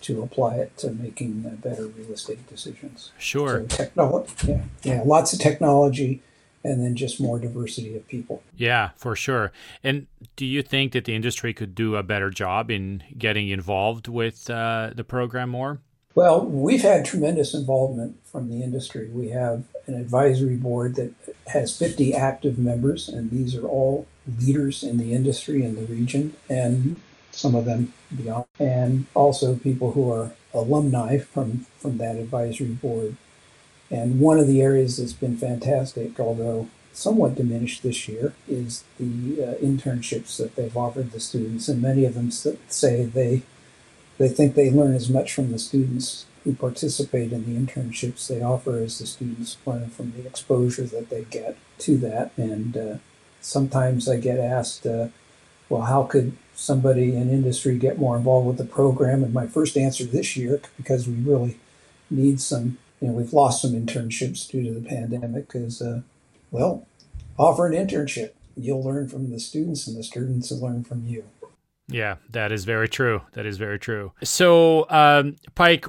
to 0.01 0.21
apply 0.21 0.55
it 0.55 0.77
to 0.77 0.91
making 0.91 1.41
better 1.63 1.87
real 1.87 2.11
estate 2.11 2.47
decisions. 2.47 3.11
Sure. 3.17 3.61
So 3.61 3.65
technology, 3.65 4.33
yeah, 4.47 4.63
yeah, 4.83 5.01
lots 5.03 5.33
of 5.33 5.39
technology 5.39 6.21
and 6.65 6.81
then 6.81 6.95
just 6.95 7.21
more 7.21 7.37
diversity 7.39 7.95
of 7.95 8.07
people. 8.07 8.41
Yeah, 8.57 8.89
for 8.95 9.15
sure. 9.15 9.51
And 9.83 10.07
do 10.35 10.45
you 10.45 10.63
think 10.63 10.93
that 10.93 11.05
the 11.05 11.15
industry 11.15 11.53
could 11.53 11.75
do 11.75 11.95
a 11.95 12.03
better 12.03 12.31
job 12.31 12.71
in 12.71 13.03
getting 13.17 13.49
involved 13.49 14.07
with 14.07 14.49
uh, 14.49 14.89
the 14.95 15.03
program 15.03 15.49
more? 15.49 15.79
Well, 16.15 16.45
we've 16.45 16.81
had 16.81 17.05
tremendous 17.05 17.53
involvement 17.53 18.17
from 18.25 18.49
the 18.49 18.63
industry. 18.63 19.09
We 19.09 19.29
have 19.29 19.65
an 19.85 19.95
advisory 19.95 20.55
board 20.55 20.95
that 20.95 21.13
has 21.47 21.77
50 21.77 22.15
active 22.15 22.57
members, 22.57 23.09
and 23.09 23.29
these 23.29 23.55
are 23.55 23.67
all 23.67 24.07
leaders 24.39 24.83
in 24.83 24.97
the 24.97 25.13
industry 25.13 25.63
in 25.63 25.75
the 25.75 25.85
region, 25.85 26.35
and 26.49 26.95
some 27.31 27.55
of 27.55 27.65
them 27.65 27.93
beyond, 28.15 28.45
and 28.59 29.05
also 29.13 29.55
people 29.55 29.91
who 29.91 30.11
are 30.11 30.31
alumni 30.53 31.17
from, 31.17 31.65
from 31.77 31.97
that 31.97 32.15
advisory 32.15 32.67
board. 32.67 33.15
And 33.91 34.19
one 34.19 34.39
of 34.39 34.47
the 34.47 34.61
areas 34.61 34.97
that's 34.97 35.13
been 35.13 35.37
fantastic, 35.37 36.19
although 36.19 36.69
somewhat 36.93 37.35
diminished 37.35 37.83
this 37.83 38.07
year, 38.07 38.33
is 38.47 38.83
the 38.97 39.43
uh, 39.43 39.55
internships 39.55 40.37
that 40.37 40.55
they've 40.55 40.75
offered 40.77 41.11
the 41.11 41.19
students. 41.19 41.67
And 41.67 41.81
many 41.81 42.05
of 42.05 42.13
them 42.13 42.31
say 42.31 43.05
they 43.05 43.43
they 44.17 44.29
think 44.29 44.55
they 44.55 44.71
learn 44.71 44.95
as 44.95 45.09
much 45.09 45.33
from 45.33 45.51
the 45.51 45.59
students 45.59 46.25
who 46.45 46.53
participate 46.53 47.33
in 47.33 47.43
the 47.45 47.59
internships 47.59 48.27
they 48.27 48.41
offer 48.41 48.77
as 48.77 48.97
the 48.97 49.05
students 49.05 49.57
learn 49.65 49.89
from 49.89 50.13
the 50.13 50.25
exposure 50.25 50.83
that 50.83 51.09
they 51.09 51.25
get 51.25 51.57
to 51.79 51.97
that. 51.97 52.31
And 52.37 52.77
uh, 52.77 52.97
sometimes 53.45 54.09
I 54.09 54.17
get 54.17 54.39
asked, 54.39 54.85
uh, 54.85 55.07
well, 55.69 55.83
how 55.83 56.03
could 56.03 56.35
somebody 56.55 57.15
in 57.15 57.29
industry 57.29 57.77
get 57.77 57.99
more 57.99 58.17
involved 58.17 58.47
with 58.47 58.57
the 58.57 58.65
program? 58.65 59.23
And 59.23 59.33
my 59.33 59.47
first 59.47 59.77
answer 59.77 60.03
this 60.03 60.35
year, 60.35 60.61
because 60.77 61.07
we 61.07 61.15
really 61.15 61.57
need 62.09 62.41
some 62.41 62.77
you 63.01 63.09
know, 63.09 63.13
we've 63.13 63.33
lost 63.33 63.61
some 63.61 63.73
internships 63.73 64.49
due 64.49 64.63
to 64.63 64.71
the 64.71 64.87
pandemic 64.87 65.51
is, 65.53 65.81
uh, 65.81 66.01
well, 66.51 66.87
offer 67.37 67.67
an 67.67 67.73
internship. 67.73 68.31
You'll 68.57 68.83
learn 68.83 69.07
from 69.09 69.31
the 69.31 69.39
students 69.39 69.85
and 69.85 69.97
the 69.97 70.03
students 70.03 70.49
will 70.49 70.61
learn 70.61 70.83
from 70.83 71.05
you. 71.05 71.25
Yeah, 71.87 72.15
that 72.31 72.51
is 72.51 72.65
very 72.65 72.89
true. 72.89 73.21
That 73.33 73.45
is 73.45 73.57
very 73.57 73.77
true. 73.77 74.13
So, 74.23 74.89
um, 74.89 75.35
Pike, 75.53 75.85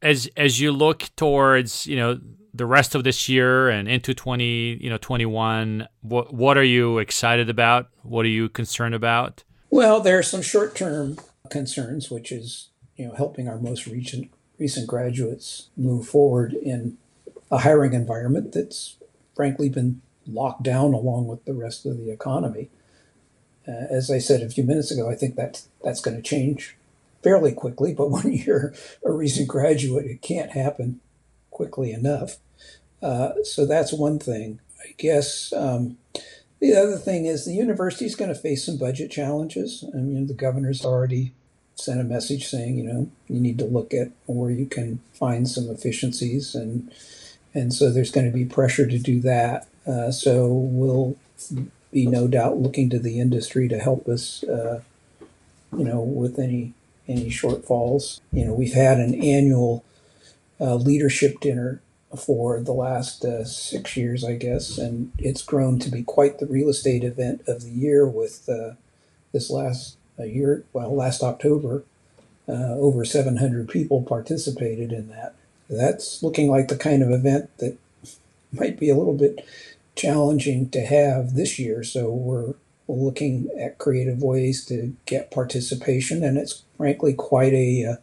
as 0.00 0.30
as 0.38 0.58
you 0.58 0.72
look 0.72 1.04
towards 1.16 1.86
you 1.86 1.96
know 1.96 2.18
the 2.58 2.66
rest 2.66 2.94
of 2.94 3.04
this 3.04 3.28
year 3.28 3.68
and 3.68 3.88
into 3.88 4.12
twenty 4.14 4.78
you 4.82 4.90
know 4.90 4.98
twenty 4.98 5.26
one, 5.26 5.88
what 6.02 6.34
what 6.34 6.58
are 6.58 6.64
you 6.64 6.98
excited 6.98 7.48
about? 7.48 7.88
What 8.02 8.26
are 8.26 8.30
you 8.30 8.48
concerned 8.48 8.94
about? 8.94 9.44
Well, 9.70 10.00
there 10.00 10.18
are 10.18 10.22
some 10.22 10.42
short 10.42 10.74
term 10.74 11.18
concerns, 11.50 12.10
which 12.10 12.30
is 12.30 12.68
you 12.96 13.06
know 13.06 13.14
helping 13.14 13.48
our 13.48 13.58
most 13.58 13.86
recent 13.86 14.30
recent 14.58 14.86
graduates 14.86 15.68
move 15.76 16.06
forward 16.06 16.52
in 16.52 16.98
a 17.50 17.58
hiring 17.58 17.94
environment 17.94 18.52
that's 18.52 18.96
frankly 19.34 19.68
been 19.68 20.02
locked 20.26 20.62
down 20.62 20.92
along 20.92 21.26
with 21.26 21.44
the 21.44 21.54
rest 21.54 21.86
of 21.86 21.96
the 21.96 22.10
economy. 22.10 22.68
Uh, 23.66 23.86
as 23.90 24.10
I 24.10 24.18
said 24.18 24.42
a 24.42 24.48
few 24.48 24.64
minutes 24.64 24.90
ago, 24.90 25.08
I 25.08 25.14
think 25.14 25.36
that 25.36 25.62
that's 25.82 26.00
going 26.00 26.16
to 26.16 26.22
change 26.22 26.76
fairly 27.22 27.52
quickly. 27.52 27.94
But 27.94 28.10
when 28.10 28.32
you're 28.32 28.74
a 29.04 29.12
recent 29.12 29.48
graduate, 29.48 30.06
it 30.06 30.22
can't 30.22 30.50
happen 30.52 31.00
quickly 31.50 31.92
enough. 31.92 32.36
Uh, 33.02 33.32
so 33.44 33.66
that's 33.66 33.92
one 33.92 34.18
thing. 34.18 34.60
I 34.80 34.94
guess 34.96 35.52
um, 35.52 35.98
the 36.60 36.74
other 36.74 36.96
thing 36.96 37.26
is 37.26 37.44
the 37.44 37.52
university 37.52 38.04
is 38.06 38.16
going 38.16 38.32
to 38.32 38.38
face 38.38 38.66
some 38.66 38.76
budget 38.78 39.10
challenges. 39.10 39.84
I 39.94 39.98
mean, 39.98 40.26
the 40.26 40.34
governor's 40.34 40.84
already 40.84 41.32
sent 41.76 42.00
a 42.00 42.04
message 42.04 42.48
saying, 42.48 42.76
you 42.76 42.84
know, 42.84 43.10
you 43.28 43.40
need 43.40 43.58
to 43.58 43.64
look 43.64 43.94
at 43.94 44.10
where 44.26 44.50
you 44.50 44.66
can 44.66 45.00
find 45.12 45.48
some 45.48 45.70
efficiencies, 45.70 46.54
and 46.54 46.92
and 47.54 47.72
so 47.72 47.90
there's 47.90 48.10
going 48.10 48.26
to 48.26 48.36
be 48.36 48.44
pressure 48.44 48.86
to 48.86 48.98
do 48.98 49.20
that. 49.20 49.68
Uh, 49.86 50.10
so 50.10 50.48
we'll 50.48 51.16
be 51.92 52.06
no 52.06 52.28
doubt 52.28 52.58
looking 52.58 52.90
to 52.90 52.98
the 52.98 53.20
industry 53.20 53.68
to 53.68 53.78
help 53.78 54.08
us, 54.08 54.44
uh, 54.44 54.82
you 55.76 55.84
know, 55.84 56.00
with 56.00 56.38
any 56.38 56.74
any 57.06 57.30
shortfalls. 57.30 58.20
You 58.32 58.46
know, 58.46 58.54
we've 58.54 58.74
had 58.74 58.98
an 58.98 59.14
annual 59.14 59.84
uh, 60.60 60.74
leadership 60.74 61.40
dinner 61.40 61.80
for 62.16 62.60
the 62.60 62.72
last 62.72 63.24
uh, 63.24 63.44
six 63.44 63.96
years, 63.96 64.24
I 64.24 64.34
guess, 64.34 64.78
and 64.78 65.12
it's 65.18 65.42
grown 65.42 65.78
to 65.80 65.90
be 65.90 66.02
quite 66.02 66.38
the 66.38 66.46
real 66.46 66.68
estate 66.68 67.04
event 67.04 67.42
of 67.46 67.62
the 67.62 67.70
year. 67.70 68.06
With 68.06 68.48
uh, 68.48 68.74
this 69.32 69.50
last 69.50 69.96
uh, 70.18 70.24
year, 70.24 70.64
well, 70.72 70.94
last 70.94 71.22
October, 71.22 71.84
uh, 72.48 72.74
over 72.76 73.04
700 73.04 73.68
people 73.68 74.02
participated 74.02 74.92
in 74.92 75.08
that. 75.08 75.34
That's 75.68 76.22
looking 76.22 76.50
like 76.50 76.68
the 76.68 76.78
kind 76.78 77.02
of 77.02 77.10
event 77.10 77.50
that 77.58 77.76
might 78.52 78.78
be 78.78 78.88
a 78.88 78.96
little 78.96 79.16
bit 79.16 79.46
challenging 79.94 80.70
to 80.70 80.80
have 80.80 81.34
this 81.34 81.58
year. 81.58 81.82
So 81.84 82.10
we're 82.10 82.54
looking 82.88 83.50
at 83.60 83.76
creative 83.76 84.22
ways 84.22 84.64
to 84.66 84.96
get 85.04 85.30
participation, 85.30 86.24
and 86.24 86.38
it's 86.38 86.62
frankly 86.78 87.12
quite 87.12 87.52
a 87.52 87.84
uh, 87.84 87.96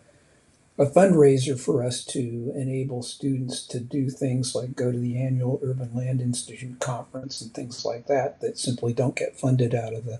a 0.77 0.85
fundraiser 0.85 1.59
for 1.59 1.83
us 1.83 2.03
to 2.03 2.51
enable 2.55 3.01
students 3.01 3.65
to 3.65 3.79
do 3.79 4.09
things 4.09 4.53
like 4.53 4.75
go 4.75 4.91
to 4.91 4.97
the 4.97 5.17
annual 5.17 5.59
Urban 5.63 5.91
Land 5.93 6.19
Institute 6.21 6.79
conference 6.79 7.41
and 7.41 7.53
things 7.53 7.85
like 7.85 8.07
that 8.07 8.41
that 8.41 8.57
simply 8.57 8.93
don't 8.93 9.15
get 9.15 9.39
funded 9.39 9.73
out 9.73 9.93
of 9.93 10.05
the, 10.05 10.19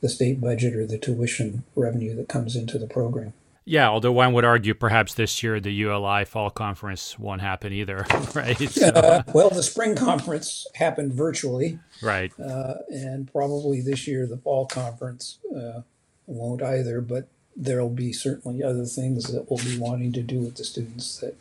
the 0.00 0.08
state 0.08 0.40
budget 0.40 0.74
or 0.74 0.86
the 0.86 0.98
tuition 0.98 1.64
revenue 1.76 2.14
that 2.16 2.28
comes 2.28 2.56
into 2.56 2.78
the 2.78 2.86
program. 2.86 3.34
Yeah, 3.64 3.88
although 3.88 4.12
one 4.12 4.32
would 4.32 4.44
argue 4.44 4.74
perhaps 4.74 5.14
this 5.14 5.42
year 5.42 5.60
the 5.60 5.72
ULI 5.72 6.24
fall 6.24 6.50
conference 6.50 7.18
won't 7.18 7.42
happen 7.42 7.72
either, 7.72 8.06
right? 8.34 8.58
So. 8.72 8.88
Uh, 8.88 9.22
well, 9.34 9.50
the 9.50 9.62
spring 9.62 9.94
conference 9.94 10.66
happened 10.74 11.12
virtually. 11.12 11.78
Right. 12.02 12.32
Uh, 12.40 12.76
and 12.88 13.30
probably 13.30 13.80
this 13.80 14.08
year 14.08 14.26
the 14.26 14.38
fall 14.38 14.66
conference 14.66 15.38
uh, 15.54 15.82
won't 16.26 16.62
either, 16.62 17.00
but 17.00 17.28
there'll 17.56 17.88
be 17.88 18.12
certainly 18.12 18.62
other 18.62 18.84
things 18.84 19.32
that 19.32 19.50
we'll 19.50 19.64
be 19.64 19.78
wanting 19.78 20.12
to 20.12 20.22
do 20.22 20.40
with 20.40 20.56
the 20.56 20.64
students 20.64 21.18
that 21.18 21.36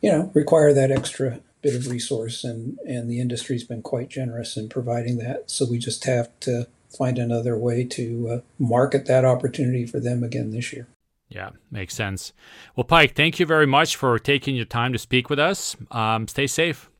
you 0.00 0.10
know 0.10 0.30
require 0.34 0.72
that 0.72 0.90
extra 0.90 1.40
bit 1.62 1.74
of 1.74 1.88
resource 1.88 2.44
and 2.44 2.78
and 2.86 3.10
the 3.10 3.20
industry's 3.20 3.64
been 3.64 3.82
quite 3.82 4.08
generous 4.08 4.56
in 4.56 4.68
providing 4.68 5.18
that. 5.18 5.50
So 5.50 5.66
we 5.68 5.78
just 5.78 6.04
have 6.04 6.28
to 6.40 6.66
find 6.96 7.18
another 7.18 7.58
way 7.58 7.84
to 7.84 8.28
uh, 8.30 8.40
market 8.58 9.06
that 9.06 9.24
opportunity 9.24 9.86
for 9.86 10.00
them 10.00 10.22
again 10.22 10.50
this 10.50 10.72
year. 10.72 10.86
Yeah 11.28 11.50
makes 11.70 11.94
sense. 11.94 12.32
Well 12.76 12.84
pike 12.84 13.14
thank 13.14 13.40
you 13.40 13.46
very 13.46 13.66
much 13.66 13.96
for 13.96 14.18
taking 14.18 14.54
your 14.54 14.66
time 14.66 14.92
to 14.92 14.98
speak 14.98 15.28
with 15.30 15.38
us. 15.38 15.76
Um, 15.90 16.28
stay 16.28 16.46
safe. 16.46 16.90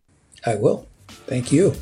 I 0.45 0.57
will. 0.57 0.89
Thank 1.09 1.53
you 1.53 1.75